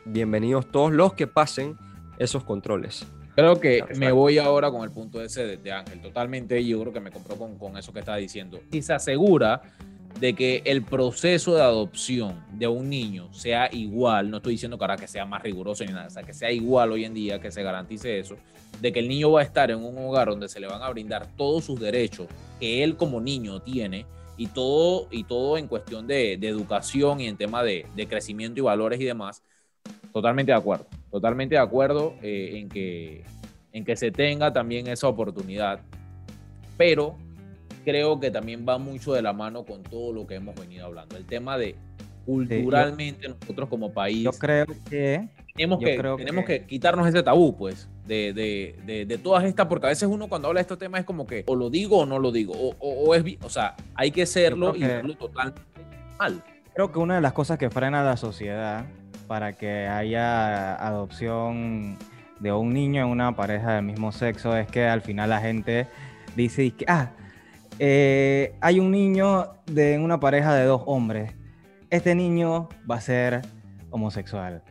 bienvenidos 0.05 0.67
todos 0.71 0.93
los 0.93 1.13
que 1.15 1.27
pasen 1.27 1.77
esos 2.19 2.45
controles. 2.45 3.05
Creo 3.37 3.61
que 3.61 3.85
me 3.97 4.11
voy 4.13 4.39
ahora 4.39 4.71
con 4.71 4.83
el 4.83 4.91
punto 4.91 5.23
ese 5.23 5.47
de, 5.47 5.57
de 5.59 5.71
Ángel. 5.71 6.01
Totalmente, 6.01 6.65
yo 6.65 6.81
creo 6.81 6.93
que 6.93 7.01
me 7.01 7.11
compró 7.11 7.37
con, 7.37 7.59
con 7.59 7.77
eso 7.77 7.93
que 7.93 7.99
estaba 7.99 8.17
diciendo. 8.17 8.59
Si 8.73 8.81
se 8.81 8.95
asegura 8.95 9.61
de 10.19 10.33
que 10.35 10.63
el 10.65 10.83
proceso 10.83 11.55
de 11.55 11.63
adopción 11.63 12.43
de 12.53 12.67
un 12.67 12.89
niño 12.89 13.31
sea 13.35 13.69
igual, 13.71 14.31
no 14.31 14.39
estoy 14.39 14.55
diciendo 14.55 14.79
que 14.79 14.85
ahora 14.85 14.97
que 14.97 15.07
sea 15.07 15.27
más 15.27 15.43
riguroso 15.43 15.85
ni 15.85 15.93
nada, 15.93 16.07
o 16.07 16.11
sea, 16.11 16.23
que 16.23 16.33
sea 16.33 16.51
igual 16.51 16.93
hoy 16.93 17.05
en 17.05 17.13
día, 17.13 17.39
que 17.39 17.51
se 17.51 17.63
garantice 17.63 18.19
eso, 18.19 18.37
de 18.81 18.93
que 18.93 19.01
el 19.01 19.09
niño 19.09 19.31
va 19.33 19.41
a 19.41 19.45
estar 19.45 19.71
en 19.71 19.85
un 19.85 19.99
hogar 19.99 20.29
donde 20.29 20.49
se 20.49 20.59
le 20.59 20.67
van 20.67 20.83
a 20.83 20.89
brindar 20.89 21.27
todos 21.37 21.65
sus 21.65 21.79
derechos 21.79 22.29
que 22.59 22.83
él 22.83 22.97
como 22.97 23.21
niño 23.21 23.61
tiene 23.61 24.07
y 24.39 24.47
todo, 24.47 25.09
y 25.11 25.25
todo 25.25 25.59
en 25.59 25.67
cuestión 25.67 26.07
de, 26.07 26.39
de 26.39 26.49
educación 26.49 27.21
y 27.21 27.27
en 27.27 27.37
tema 27.37 27.63
de, 27.63 27.87
de 27.95 28.07
crecimiento 28.07 28.61
y 28.61 28.63
valores 28.63 28.99
y 29.01 29.05
demás, 29.05 29.43
totalmente 30.13 30.53
de 30.53 30.59
acuerdo, 30.59 30.87
totalmente 31.17 31.55
de 31.55 31.61
acuerdo 31.63 32.15
eh, 32.21 32.51
en, 32.59 32.69
que, 32.69 33.25
en 33.73 33.85
que 33.87 33.97
se 33.97 34.11
tenga 34.11 34.53
también 34.53 34.87
esa 34.87 35.09
oportunidad, 35.09 35.81
pero 36.77 37.17
creo 37.87 38.21
que 38.21 38.31
también 38.31 38.67
va 38.69 38.77
mucho 38.77 39.15
de 39.15 39.23
la 39.23 39.33
mano 39.33 39.65
con 39.65 39.83
todo 39.83 40.13
lo 40.13 40.27
que 40.27 40.35
hemos 40.35 40.55
venido 40.57 40.85
hablando. 40.85 41.17
El 41.17 41.25
tema 41.25 41.57
de 41.57 41.75
culturalmente 42.27 43.29
nosotros 43.31 43.67
como 43.71 43.93
país 43.93 44.25
Yo 44.25 44.33
creo 44.33 44.67
que 44.91 45.27
tenemos, 45.55 45.81
yo 45.81 45.87
que, 45.87 45.97
tenemos 46.19 46.45
que- 46.45 46.61
que... 46.61 46.67
quitarnos 46.67 47.09
ese 47.09 47.23
tabú, 47.23 47.57
pues, 47.57 47.89
de, 48.07 48.35
de, 48.35 48.77
de, 48.85 49.07
de 49.07 49.17
todas 49.19 49.43
estas, 49.45 49.67
porque 49.69 49.87
a 49.87 49.89
veces 49.89 50.07
uno 50.07 50.29
cuando 50.29 50.49
habla 50.49 50.59
de 50.59 50.63
estos 50.63 50.79
temas 50.79 51.01
es 51.01 51.07
como 51.07 51.27
que 51.27 51.45
o 51.47 51.55
lo 51.57 51.71
digo 51.71 52.01
o 52.01 52.05
no 52.07 52.19
lo 52.19 52.31
digo, 52.31 52.53
o, 52.53 52.75
o- 52.79 53.09
o 53.09 53.15
es, 53.15 53.25
o 53.43 53.49
sea, 53.49 53.75
hay 53.95 54.11
que 54.11 54.27
serlo 54.27 54.77
y 54.77 54.81
que- 54.81 54.87
verlo 54.87 55.15
totalmente 55.17 55.63
mal. 56.19 56.43
Creo 56.75 56.93
que 56.93 56.99
una 56.99 57.15
de 57.15 57.23
las 57.23 57.33
cosas 57.33 57.57
que 57.57 57.71
frena 57.71 58.03
a 58.03 58.05
la 58.05 58.19
sociedad 58.19 58.85
para 59.27 59.53
que 59.55 59.87
haya 59.87 60.75
adopción 60.77 61.97
de 62.41 62.53
un 62.53 62.73
niño 62.73 63.03
en 63.03 63.09
una 63.09 63.35
pareja 63.35 63.75
del 63.75 63.85
mismo 63.85 64.13
sexo 64.13 64.57
es 64.57 64.67
que 64.67 64.87
al 64.87 65.01
final 65.03 65.31
la 65.31 65.41
gente 65.41 65.87
dice 66.37 66.71
que, 66.71 66.85
ah, 66.89 67.11
eh, 67.79 68.55
hay 68.61 68.79
un 68.81 68.91
niño 68.91 69.49
de 69.67 69.99
una 69.99 70.21
pareja 70.21 70.55
de 70.55 70.65
dos 70.65 70.83
hombres. 70.87 71.33
Este 71.91 72.15
niño 72.15 72.69
va 72.91 72.97
a 72.97 73.01
ser 73.01 73.43
homosexual. 73.91 74.63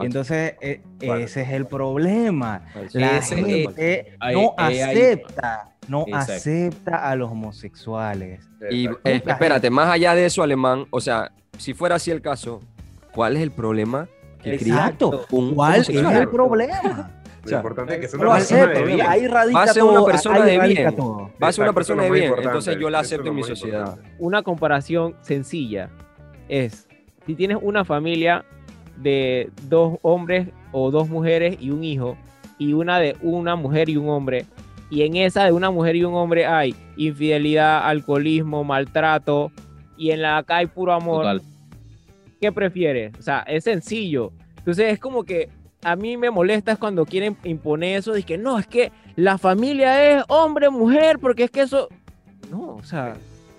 Y 0.00 0.06
entonces 0.06 0.54
e- 0.60 0.80
ese 1.00 1.42
es 1.42 1.50
el 1.50 1.66
problema. 1.66 2.62
La 2.92 3.18
Ese- 3.18 3.36
gente 3.36 4.16
no 4.32 4.54
acepta, 4.56 5.70
no 5.88 6.04
Exacto. 6.06 6.32
acepta 6.34 7.10
a 7.10 7.16
los 7.16 7.30
homosexuales. 7.32 8.46
Y 8.70 8.86
eh, 8.86 9.22
espérate, 9.26 9.70
más 9.70 9.88
allá 9.88 10.14
de 10.14 10.26
eso, 10.26 10.42
alemán, 10.42 10.86
o 10.90 11.00
sea, 11.00 11.32
si 11.56 11.74
fuera 11.74 11.96
así 11.96 12.10
el 12.12 12.22
caso, 12.22 12.60
¿cuál 13.12 13.36
es 13.36 13.42
el 13.42 13.50
problema 13.50 14.08
que 14.42 14.56
cría 14.56 14.74
Exacto. 14.74 15.24
un 15.30 15.54
¿Cuál 15.54 15.80
es 15.80 15.88
el 15.88 16.28
problema? 16.28 17.10
Lo 17.44 17.56
importante 17.56 17.94
es 17.94 18.00
que 18.00 18.08
sea 18.08 18.18
una 18.20 18.28
lo 18.28 18.34
persona 18.34 18.62
acepto. 18.62 18.78
de 18.80 18.94
bien. 18.94 19.06
Ahí 19.08 19.26
radica 19.26 19.58
Va 19.58 19.64
a 19.64 19.68
ser 19.68 19.82
una 19.82 20.04
persona 20.04 20.40
de 20.44 20.58
bien. 20.58 20.96
todo. 20.96 21.30
Va 21.42 21.48
a 21.48 21.52
ser 21.52 21.64
una 21.64 21.72
persona 21.72 22.02
de 22.04 22.10
bien, 22.10 22.34
entonces 22.42 22.76
yo 22.78 22.90
la 22.90 22.98
acepto 23.00 23.28
en 23.28 23.34
mi 23.36 23.42
sociedad. 23.42 23.80
importante. 23.86 24.14
una 24.18 24.42
comparación 24.42 25.14
sencilla 25.22 25.88
es 26.48 26.86
si 27.26 27.34
tienes 27.34 27.58
una 27.62 27.84
familia 27.84 28.44
de 28.96 29.50
dos 29.68 29.98
hombres 30.02 30.48
o 30.72 30.90
dos 30.90 31.08
mujeres 31.08 31.56
y 31.60 31.70
un 31.70 31.84
hijo 31.84 32.16
y 32.58 32.72
una 32.72 32.98
de 32.98 33.16
una 33.22 33.54
mujer 33.56 33.88
y 33.88 33.96
un 33.96 34.08
hombre 34.10 34.44
y 34.90 35.02
en 35.02 35.16
esa 35.16 35.44
de 35.44 35.52
una 35.52 35.70
mujer 35.70 35.96
y 35.96 36.04
un 36.04 36.14
hombre 36.14 36.46
hay 36.46 36.74
infidelidad, 36.96 37.86
alcoholismo, 37.86 38.64
maltrato 38.64 39.52
y 39.96 40.10
en 40.10 40.22
la 40.22 40.38
acá 40.38 40.56
hay 40.58 40.66
puro 40.66 40.92
amor, 40.92 41.22
Total. 41.22 41.42
¿Qué 42.40 42.52
prefieres? 42.52 43.12
O 43.18 43.22
sea, 43.22 43.40
es 43.40 43.64
sencillo. 43.64 44.32
Entonces 44.58 44.92
es 44.92 44.98
como 44.98 45.24
que 45.24 45.48
a 45.82 45.96
mí 45.96 46.16
me 46.16 46.30
molesta 46.30 46.72
es 46.72 46.78
cuando 46.78 47.06
quieren 47.06 47.36
imponer 47.44 47.98
eso 47.98 48.12
de 48.12 48.22
que 48.22 48.36
no, 48.38 48.58
es 48.58 48.66
que 48.66 48.90
la 49.16 49.38
familia 49.38 50.18
es 50.18 50.24
hombre, 50.28 50.70
mujer, 50.70 51.18
porque 51.20 51.44
es 51.44 51.50
que 51.50 51.60
eso 51.62 51.88
no, 52.50 52.76
o 52.76 52.82
sea, 52.82 53.14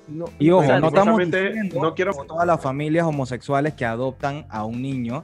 no, 0.07 0.25
Y 0.39 0.49
ojo, 0.49 0.63
o 0.63 0.65
sea, 0.65 0.79
no 0.79 0.87
estamos 0.87 1.17
diciendo 1.19 1.79
no 1.81 1.93
quiero- 1.95 2.13
que 2.13 2.27
todas 2.27 2.45
las 2.47 2.61
familias 2.61 3.05
homosexuales 3.05 3.73
que 3.75 3.85
adoptan 3.85 4.45
a 4.49 4.65
un 4.65 4.81
niño 4.81 5.23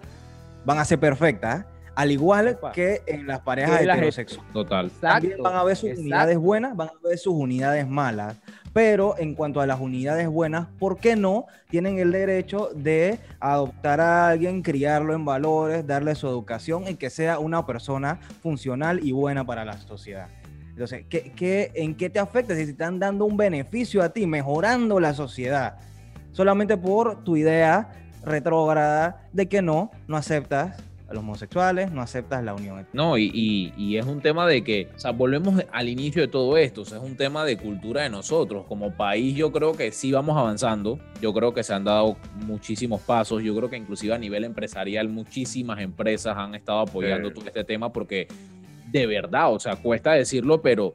van 0.63 0.78
a 0.80 0.86
ser 0.86 1.00
perfectas, 1.00 1.65
al 1.95 2.12
igual 2.12 2.60
que 2.73 3.01
en 3.08 3.25
las 3.25 3.39
parejas 3.39 3.84
las- 3.86 3.97
heterosexuales. 3.97 4.53
Total. 4.53 4.91
También 4.99 5.41
van 5.41 5.55
a 5.55 5.63
ver 5.63 5.75
sus 5.75 5.89
exacto. 5.89 6.01
unidades 6.01 6.38
buenas, 6.38 6.75
van 6.75 6.89
a 6.89 7.08
ver 7.08 7.17
sus 7.17 7.34
unidades 7.34 7.88
malas. 7.88 8.36
Pero 8.73 9.15
en 9.17 9.36
cuanto 9.36 9.62
a 9.62 9.65
las 9.65 9.79
unidades 9.79 10.27
buenas, 10.27 10.67
¿por 10.77 10.97
qué 10.97 11.15
no 11.15 11.45
tienen 11.69 11.97
el 11.97 12.12
derecho 12.12 12.69
de 12.75 13.19
adoptar 13.39 14.01
a 14.01 14.27
alguien, 14.27 14.62
criarlo 14.62 15.13
en 15.13 15.23
valores, 15.23 15.88
darle 15.88 16.13
su 16.15 16.27
educación 16.27 16.86
y 16.89 16.95
que 16.95 17.10
sea 17.10 17.39
una 17.39 17.65
persona 17.65 18.19
funcional 18.43 18.99
y 19.01 19.13
buena 19.13 19.45
para 19.45 19.63
la 19.63 19.77
sociedad? 19.77 20.27
Entonces, 20.71 21.05
¿qué, 21.10 21.31
qué, 21.34 21.71
en 21.75 21.95
qué 21.95 22.10
te 22.10 22.19
afecta 22.19 22.53
si 22.53 22.65
te 22.65 22.71
están 22.71 22.99
dando 22.99 23.23
un 23.23 23.38
beneficio 23.38 24.03
a 24.03 24.10
ti, 24.10 24.27
mejorando 24.27 24.99
la 24.99 25.13
sociedad? 25.13 25.77
Solamente 26.34 26.75
por 26.75 27.23
tu 27.23 27.38
idea 27.38 27.93
retrógrada 28.25 29.21
de 29.31 29.47
que 29.47 29.62
no, 29.62 29.89
no 30.08 30.17
aceptas 30.17 30.84
a 31.08 31.13
los 31.13 31.22
homosexuales, 31.24 31.91
no 31.91 32.02
aceptas 32.02 32.44
la 32.44 32.54
unión. 32.56 32.88
No, 32.94 33.18
y, 33.18 33.30
y- 33.34 33.74
y 33.78 33.98
es 33.98 34.06
un 34.06 34.22
tema 34.22 34.48
de 34.48 34.63
que, 34.63 34.89
o 34.96 35.00
sea, 35.00 35.12
volvemos 35.12 35.62
al 35.72 35.89
inicio 35.89 36.22
de 36.22 36.28
todo 36.28 36.58
esto, 36.58 36.82
o 36.82 36.86
sea, 36.86 36.98
es 36.98 37.04
un 37.04 37.15
tema 37.15 37.46
de 37.46 37.58
cultura 37.58 38.02
de 38.04 38.10
nosotros. 38.10 38.65
Como 38.68 38.91
país 38.96 39.36
yo 39.36 39.52
creo 39.52 39.74
que 39.78 39.91
sí 39.91 40.12
vamos 40.12 40.36
avanzando, 40.38 41.00
yo 41.22 41.34
creo 41.34 41.54
que 41.54 41.63
se 41.63 41.74
han 41.74 41.84
dado 41.84 42.18
muchísimos 42.48 43.02
pasos, 43.02 43.44
yo 43.44 43.56
creo 43.56 43.70
que 43.70 43.78
inclusive 43.78 44.13
a 44.13 44.18
nivel 44.18 44.44
empresarial 44.46 45.08
muchísimas 45.10 45.80
empresas 45.80 46.36
han 46.38 46.56
estado 46.56 46.80
apoyando 46.80 47.30
Sí. 47.30 47.36
todo 47.36 47.46
este 47.48 47.63
tema 47.63 47.91
porque 47.94 48.28
de 48.91 49.08
verdad, 49.08 49.52
o 49.54 49.60
sea, 49.60 49.76
cuesta 49.76 50.13
decirlo, 50.13 50.62
pero 50.62 50.94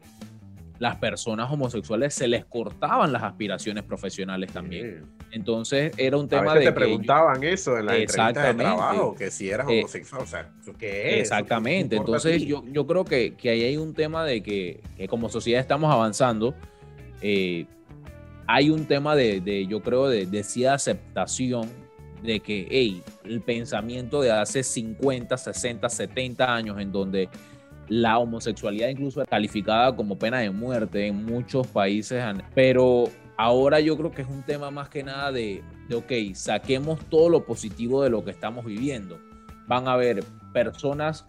las 0.81 0.97
personas 0.97 1.53
homosexuales 1.53 2.15
se 2.15 2.27
les 2.27 2.47
cortaban 2.47 3.13
las 3.13 3.23
aspiraciones 3.23 3.85
profesionales 3.85 4.51
también. 4.51 5.05
Entonces 5.31 5.93
era 5.99 6.17
un 6.17 6.25
A 6.25 6.29
tema 6.29 6.55
veces 6.55 6.61
de 6.61 6.61
te 6.61 6.67
que 6.71 6.73
preguntaban 6.73 7.45
eso 7.45 7.79
en 7.79 7.91
entrevistas 7.91 8.35
de 8.35 8.55
trabajo, 8.55 9.15
que 9.15 9.31
si 9.31 9.51
eras 9.51 9.69
Eh, 9.69 9.81
homosexual, 9.81 10.23
o 10.23 10.27
sea, 10.27 10.51
¿eso 10.59 10.73
¿qué 10.79 11.17
es? 11.17 11.21
Exactamente. 11.21 11.85
¿Qué 11.85 11.89
te 11.91 11.97
importa 11.97 12.13
a 12.13 12.31
Entonces 12.31 12.49
yo, 12.49 12.65
yo 12.73 12.87
creo 12.87 13.05
que, 13.05 13.35
que 13.35 13.51
ahí 13.51 13.63
hay 13.63 13.77
un 13.77 13.93
tema 13.93 14.25
de 14.25 14.43
que, 14.43 14.81
que 14.97 15.07
como 15.07 15.29
sociedad 15.29 15.61
estamos 15.61 15.93
avanzando. 15.93 16.55
eh, 17.21 17.67
hay 18.47 18.71
un 18.71 18.87
tema 18.87 19.15
de, 19.15 19.41
de, 19.41 19.67
yo 19.67 19.81
creo, 19.81 20.09
de, 20.09 20.25
de 20.27 20.43
sí 20.43 20.65
aceptación 20.65 21.69
de 22.23 22.41
que, 22.41 22.67
hey, 22.71 23.03
el 23.25 23.43
pensamiento 23.43 24.23
de 24.23 24.33
hace 24.33 24.63
50, 24.63 25.37
60, 25.37 25.89
70 25.89 26.55
años 26.55 26.81
en 26.81 26.91
donde 26.91 27.29
la 27.91 28.19
homosexualidad 28.19 28.89
incluso 28.89 29.21
es 29.21 29.29
calificada 29.29 29.95
como 29.97 30.17
pena 30.17 30.39
de 30.39 30.51
muerte 30.51 31.09
en 31.09 31.27
muchos 31.27 31.67
países, 31.67 32.23
pero 32.55 33.05
ahora 33.37 33.81
yo 33.81 33.97
creo 33.97 34.13
que 34.13 34.23
es 34.23 34.29
un 34.29 34.45
tema 34.45 34.71
más 34.71 34.89
que 34.89 35.03
nada 35.03 35.33
de, 35.33 35.61
de 35.89 35.97
ok, 35.97 36.35
saquemos 36.35 37.05
todo 37.07 37.29
lo 37.29 37.45
positivo 37.45 38.05
de 38.05 38.11
lo 38.11 38.25
que 38.25 38.31
estamos 38.31 38.65
viviendo. 38.65 39.19
Van 39.67 39.89
a 39.89 39.95
haber 39.95 40.23
personas 40.53 41.27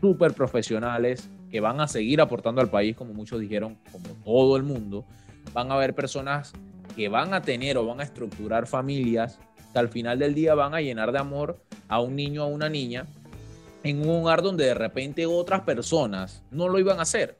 súper 0.00 0.34
profesionales 0.34 1.30
que 1.52 1.60
van 1.60 1.80
a 1.80 1.86
seguir 1.86 2.20
aportando 2.20 2.60
al 2.60 2.68
país, 2.68 2.96
como 2.96 3.14
muchos 3.14 3.40
dijeron, 3.40 3.78
como 3.92 4.08
todo 4.24 4.56
el 4.56 4.64
mundo. 4.64 5.04
Van 5.52 5.70
a 5.70 5.74
haber 5.74 5.94
personas 5.94 6.52
que 6.96 7.08
van 7.08 7.32
a 7.32 7.42
tener 7.42 7.78
o 7.78 7.86
van 7.86 8.00
a 8.00 8.02
estructurar 8.02 8.66
familias 8.66 9.38
que 9.72 9.78
al 9.78 9.88
final 9.88 10.18
del 10.18 10.34
día 10.34 10.56
van 10.56 10.74
a 10.74 10.80
llenar 10.80 11.12
de 11.12 11.18
amor 11.18 11.62
a 11.86 12.00
un 12.00 12.16
niño 12.16 12.42
o 12.42 12.46
a 12.46 12.48
una 12.48 12.68
niña 12.68 13.06
en 13.84 14.08
un 14.08 14.22
hogar 14.22 14.42
donde 14.42 14.64
de 14.64 14.74
repente 14.74 15.26
otras 15.26 15.62
personas 15.62 16.42
no 16.50 16.68
lo 16.68 16.78
iban 16.78 16.98
a 16.98 17.02
hacer. 17.02 17.38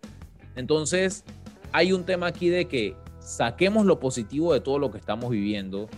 Entonces, 0.57 1.24
hay 1.72 1.92
un 1.92 2.05
tema 2.05 2.26
aquí 2.26 2.48
de 2.48 2.66
que 2.66 2.96
saquemos 3.20 3.87
lo 3.87 4.00
positivo 4.00 4.52
de 4.52 4.61
todo 4.61 4.78
lo 4.78 4.90
que 4.90 4.98
estamos 4.98 5.31
viviendo, 5.31 5.88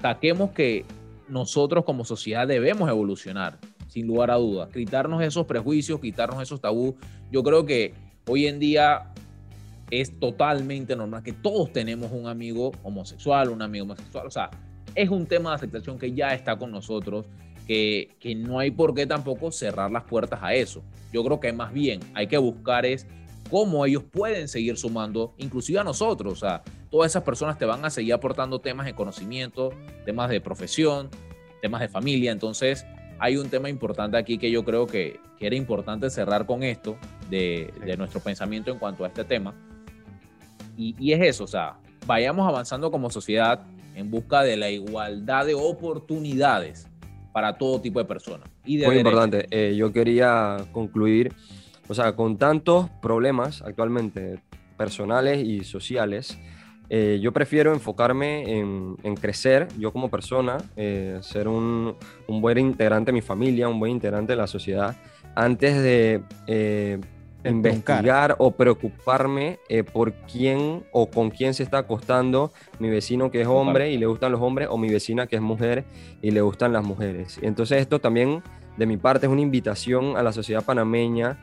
saquemos 0.00 0.50
que 0.50 0.84
nosotros 1.28 1.84
como 1.84 2.04
sociedad 2.04 2.46
debemos 2.46 2.88
evolucionar, 2.88 3.58
sin 3.88 4.06
lugar 4.06 4.30
a 4.30 4.36
dudas, 4.36 4.68
quitarnos 4.72 5.22
esos 5.22 5.46
prejuicios, 5.46 6.00
quitarnos 6.00 6.42
esos 6.42 6.60
tabús. 6.60 6.94
Yo 7.32 7.42
creo 7.42 7.64
que 7.64 7.94
hoy 8.28 8.46
en 8.46 8.58
día 8.58 9.12
es 9.90 10.18
totalmente 10.18 10.94
normal 10.94 11.22
que 11.22 11.32
todos 11.32 11.72
tenemos 11.72 12.12
un 12.12 12.28
amigo 12.28 12.72
homosexual, 12.82 13.50
un 13.50 13.62
amigo 13.62 13.84
homosexual, 13.84 14.26
o 14.26 14.30
sea, 14.30 14.50
es 14.94 15.10
un 15.10 15.26
tema 15.26 15.50
de 15.50 15.56
aceptación 15.56 15.98
que 15.98 16.12
ya 16.12 16.34
está 16.34 16.56
con 16.56 16.70
nosotros, 16.70 17.26
que, 17.66 18.16
que 18.20 18.34
no 18.34 18.58
hay 18.58 18.70
por 18.70 18.94
qué 18.94 19.06
tampoco 19.06 19.50
cerrar 19.50 19.90
las 19.90 20.04
puertas 20.04 20.40
a 20.42 20.54
eso. 20.54 20.82
Yo 21.12 21.24
creo 21.24 21.40
que 21.40 21.52
más 21.52 21.72
bien 21.72 22.00
hay 22.14 22.26
que 22.26 22.38
buscar 22.38 22.86
es 22.86 23.06
cómo 23.50 23.84
ellos 23.86 24.02
pueden 24.04 24.48
seguir 24.48 24.76
sumando, 24.76 25.34
inclusive 25.38 25.78
a 25.78 25.84
nosotros, 25.84 26.32
o 26.32 26.36
sea, 26.36 26.62
todas 26.90 27.12
esas 27.12 27.22
personas 27.22 27.58
te 27.58 27.64
van 27.64 27.84
a 27.84 27.90
seguir 27.90 28.12
aportando 28.12 28.60
temas 28.60 28.86
de 28.86 28.94
conocimiento, 28.94 29.72
temas 30.04 30.30
de 30.30 30.40
profesión, 30.40 31.10
temas 31.62 31.80
de 31.80 31.88
familia, 31.88 32.32
entonces 32.32 32.84
hay 33.18 33.36
un 33.36 33.48
tema 33.48 33.68
importante 33.68 34.16
aquí 34.16 34.36
que 34.36 34.50
yo 34.50 34.64
creo 34.64 34.86
que, 34.86 35.20
que 35.38 35.46
era 35.46 35.56
importante 35.56 36.10
cerrar 36.10 36.44
con 36.46 36.62
esto, 36.62 36.96
de, 37.30 37.72
de 37.84 37.96
nuestro 37.96 38.20
pensamiento 38.20 38.70
en 38.70 38.78
cuanto 38.78 39.04
a 39.04 39.08
este 39.08 39.24
tema, 39.24 39.54
y, 40.76 40.94
y 40.98 41.12
es 41.12 41.20
eso, 41.22 41.44
o 41.44 41.48
sea, 41.48 41.78
vayamos 42.04 42.48
avanzando 42.48 42.90
como 42.90 43.10
sociedad 43.10 43.64
en 43.94 44.10
busca 44.10 44.42
de 44.42 44.56
la 44.56 44.70
igualdad 44.70 45.46
de 45.46 45.54
oportunidades 45.54 46.88
para 47.36 47.52
todo 47.52 47.82
tipo 47.82 47.98
de 47.98 48.06
personas. 48.06 48.48
Y 48.64 48.78
de 48.78 48.86
Muy 48.86 48.96
derecho. 48.96 49.10
importante. 49.10 49.46
Eh, 49.50 49.76
yo 49.76 49.92
quería 49.92 50.56
concluir, 50.72 51.34
o 51.86 51.92
sea, 51.92 52.16
con 52.16 52.38
tantos 52.38 52.88
problemas 53.02 53.60
actualmente 53.60 54.40
personales 54.78 55.46
y 55.46 55.62
sociales, 55.62 56.38
eh, 56.88 57.18
yo 57.20 57.32
prefiero 57.32 57.74
enfocarme 57.74 58.58
en, 58.58 58.96
en 59.02 59.14
crecer 59.16 59.68
yo 59.78 59.92
como 59.92 60.08
persona, 60.08 60.56
eh, 60.76 61.18
ser 61.20 61.46
un, 61.46 61.96
un 62.26 62.40
buen 62.40 62.56
integrante 62.56 63.10
de 63.10 63.12
mi 63.12 63.20
familia, 63.20 63.68
un 63.68 63.80
buen 63.80 63.92
integrante 63.92 64.32
de 64.32 64.38
la 64.38 64.46
sociedad, 64.46 64.96
antes 65.34 65.76
de 65.82 66.22
eh, 66.46 66.98
De 66.98 67.15
investigar 67.50 68.36
o 68.38 68.52
preocuparme 68.52 69.58
eh, 69.68 69.84
por 69.84 70.12
quién 70.30 70.84
o 70.92 71.10
con 71.10 71.30
quién 71.30 71.54
se 71.54 71.62
está 71.62 71.78
acostando 71.78 72.52
mi 72.78 72.88
vecino 72.90 73.30
que 73.30 73.40
es 73.42 73.46
hombre 73.46 73.90
y 73.90 73.98
le 73.98 74.06
gustan 74.06 74.32
los 74.32 74.40
hombres 74.40 74.68
o 74.70 74.78
mi 74.78 74.88
vecina 74.88 75.26
que 75.26 75.36
es 75.36 75.42
mujer 75.42 75.84
y 76.22 76.30
le 76.30 76.40
gustan 76.40 76.72
las 76.72 76.84
mujeres. 76.84 77.38
Entonces 77.42 77.80
esto 77.80 78.00
también 78.00 78.42
de 78.76 78.86
mi 78.86 78.96
parte 78.96 79.26
es 79.26 79.32
una 79.32 79.40
invitación 79.40 80.16
a 80.16 80.22
la 80.22 80.32
sociedad 80.32 80.64
panameña 80.64 81.38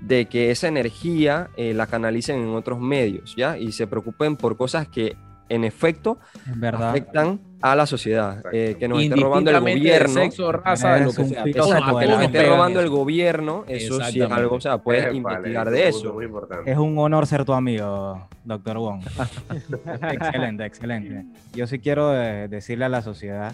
de 0.00 0.26
que 0.26 0.50
esa 0.50 0.68
energía 0.68 1.50
eh, 1.56 1.72
la 1.72 1.86
canalicen 1.86 2.40
en 2.40 2.54
otros 2.54 2.78
medios, 2.78 3.34
¿ya? 3.36 3.56
Y 3.56 3.72
se 3.72 3.86
preocupen 3.86 4.36
por 4.36 4.56
cosas 4.56 4.86
que 4.86 5.16
en 5.48 5.64
efecto 5.64 6.18
Es 6.46 6.58
verdad. 6.58 6.90
afectan 6.90 7.40
a 7.60 7.74
la 7.74 7.86
sociedad, 7.86 8.42
eh, 8.52 8.76
que 8.78 8.88
nos 8.88 9.02
esté 9.02 9.16
robando 9.16 9.50
el 9.50 9.64
de 9.64 9.72
gobierno. 9.72 10.14
sexo, 10.14 10.52
raza, 10.52 10.94
de 10.94 11.00
lo 11.04 11.10
Es 11.10 11.16
que 11.16 11.24
sea. 11.24 11.44
Exacto, 11.46 11.98
que 11.98 12.06
nos 12.06 12.22
esté 12.22 12.46
robando 12.46 12.80
el 12.80 12.90
gobierno, 12.90 13.64
eso 13.66 14.00
sí 14.04 14.20
es 14.20 14.30
algo, 14.30 14.56
o 14.56 14.60
sea, 14.60 14.78
puedes 14.78 15.14
investigar 15.14 15.70
de 15.70 15.84
punto 15.90 15.98
eso. 15.98 16.12
Muy 16.12 16.24
importante. 16.26 16.70
Es 16.70 16.76
un 16.76 16.98
honor 16.98 17.26
ser 17.26 17.44
tu 17.46 17.54
amigo, 17.54 18.28
doctor 18.44 18.78
Wong. 18.78 19.02
excelente, 20.12 20.64
excelente. 20.66 21.24
Yo 21.54 21.66
sí 21.66 21.78
quiero 21.78 22.14
eh, 22.14 22.48
decirle 22.48 22.84
a 22.84 22.90
la 22.90 23.00
sociedad, 23.00 23.52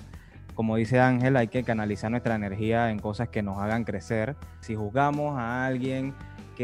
como 0.54 0.76
dice 0.76 0.98
Ángel, 0.98 1.36
hay 1.36 1.48
que 1.48 1.62
canalizar 1.62 2.10
nuestra 2.10 2.34
energía 2.34 2.90
en 2.90 2.98
cosas 2.98 3.28
que 3.28 3.42
nos 3.42 3.58
hagan 3.58 3.84
crecer. 3.84 4.34
Si 4.60 4.74
juzgamos 4.74 5.38
a 5.38 5.66
alguien 5.66 6.14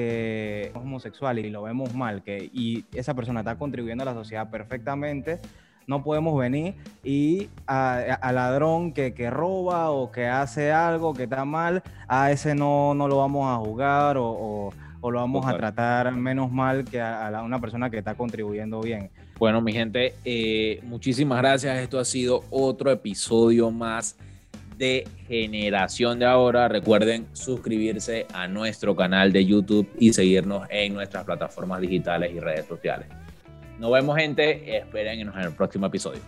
que 0.00 0.64
es 0.68 0.76
homosexual 0.76 1.38
y 1.38 1.48
lo 1.48 1.62
vemos 1.62 1.94
mal, 1.94 2.22
que, 2.22 2.50
y 2.52 2.84
esa 2.92 3.14
persona 3.14 3.40
está 3.40 3.56
contribuyendo 3.56 4.02
a 4.02 4.04
la 4.04 4.12
sociedad 4.12 4.50
perfectamente, 4.50 5.38
no 5.86 6.02
podemos 6.04 6.38
venir 6.38 6.74
y 7.02 7.48
a, 7.66 7.96
a 8.20 8.32
ladrón 8.32 8.92
que, 8.92 9.14
que 9.14 9.30
roba 9.30 9.90
o 9.90 10.12
que 10.12 10.26
hace 10.26 10.70
algo 10.70 11.14
que 11.14 11.22
está 11.22 11.46
mal, 11.46 11.82
a 12.08 12.30
ese 12.30 12.54
no, 12.54 12.92
no 12.92 13.08
lo 13.08 13.16
vamos 13.16 13.48
a 13.50 13.56
juzgar 13.56 14.18
o, 14.18 14.26
o- 14.28 14.72
o 15.00 15.10
lo 15.10 15.20
vamos 15.20 15.46
a 15.46 15.56
tratar 15.56 16.10
menos 16.12 16.50
mal 16.50 16.84
que 16.84 17.00
a, 17.00 17.26
a 17.26 17.30
la- 17.30 17.42
una 17.42 17.58
persona 17.60 17.88
que 17.88 17.96
está 17.98 18.14
contribuyendo 18.14 18.80
bien. 18.80 19.08
Bueno, 19.38 19.60
mi 19.62 19.72
gente, 19.72 20.14
eh, 20.24 20.80
muchísimas 20.84 21.38
gracias. 21.38 21.78
Esto 21.78 21.98
ha 22.00 22.04
sido 22.04 22.42
otro 22.50 22.90
episodio 22.90 23.70
más 23.70 24.16
de 24.76 25.06
Generación 25.26 26.18
de 26.18 26.26
Ahora. 26.26 26.68
Recuerden 26.68 27.26
suscribirse 27.32 28.26
a 28.32 28.48
nuestro 28.48 28.94
canal 28.94 29.32
de 29.32 29.44
YouTube 29.44 29.88
y 29.98 30.12
seguirnos 30.12 30.66
en 30.70 30.94
nuestras 30.94 31.24
plataformas 31.24 31.80
digitales 31.80 32.32
y 32.34 32.40
redes 32.40 32.66
sociales. 32.66 33.06
Nos 33.78 33.92
vemos, 33.92 34.16
gente. 34.16 34.76
Espérenos 34.76 35.34
en 35.36 35.42
el 35.42 35.52
próximo 35.52 35.86
episodio. 35.86 36.20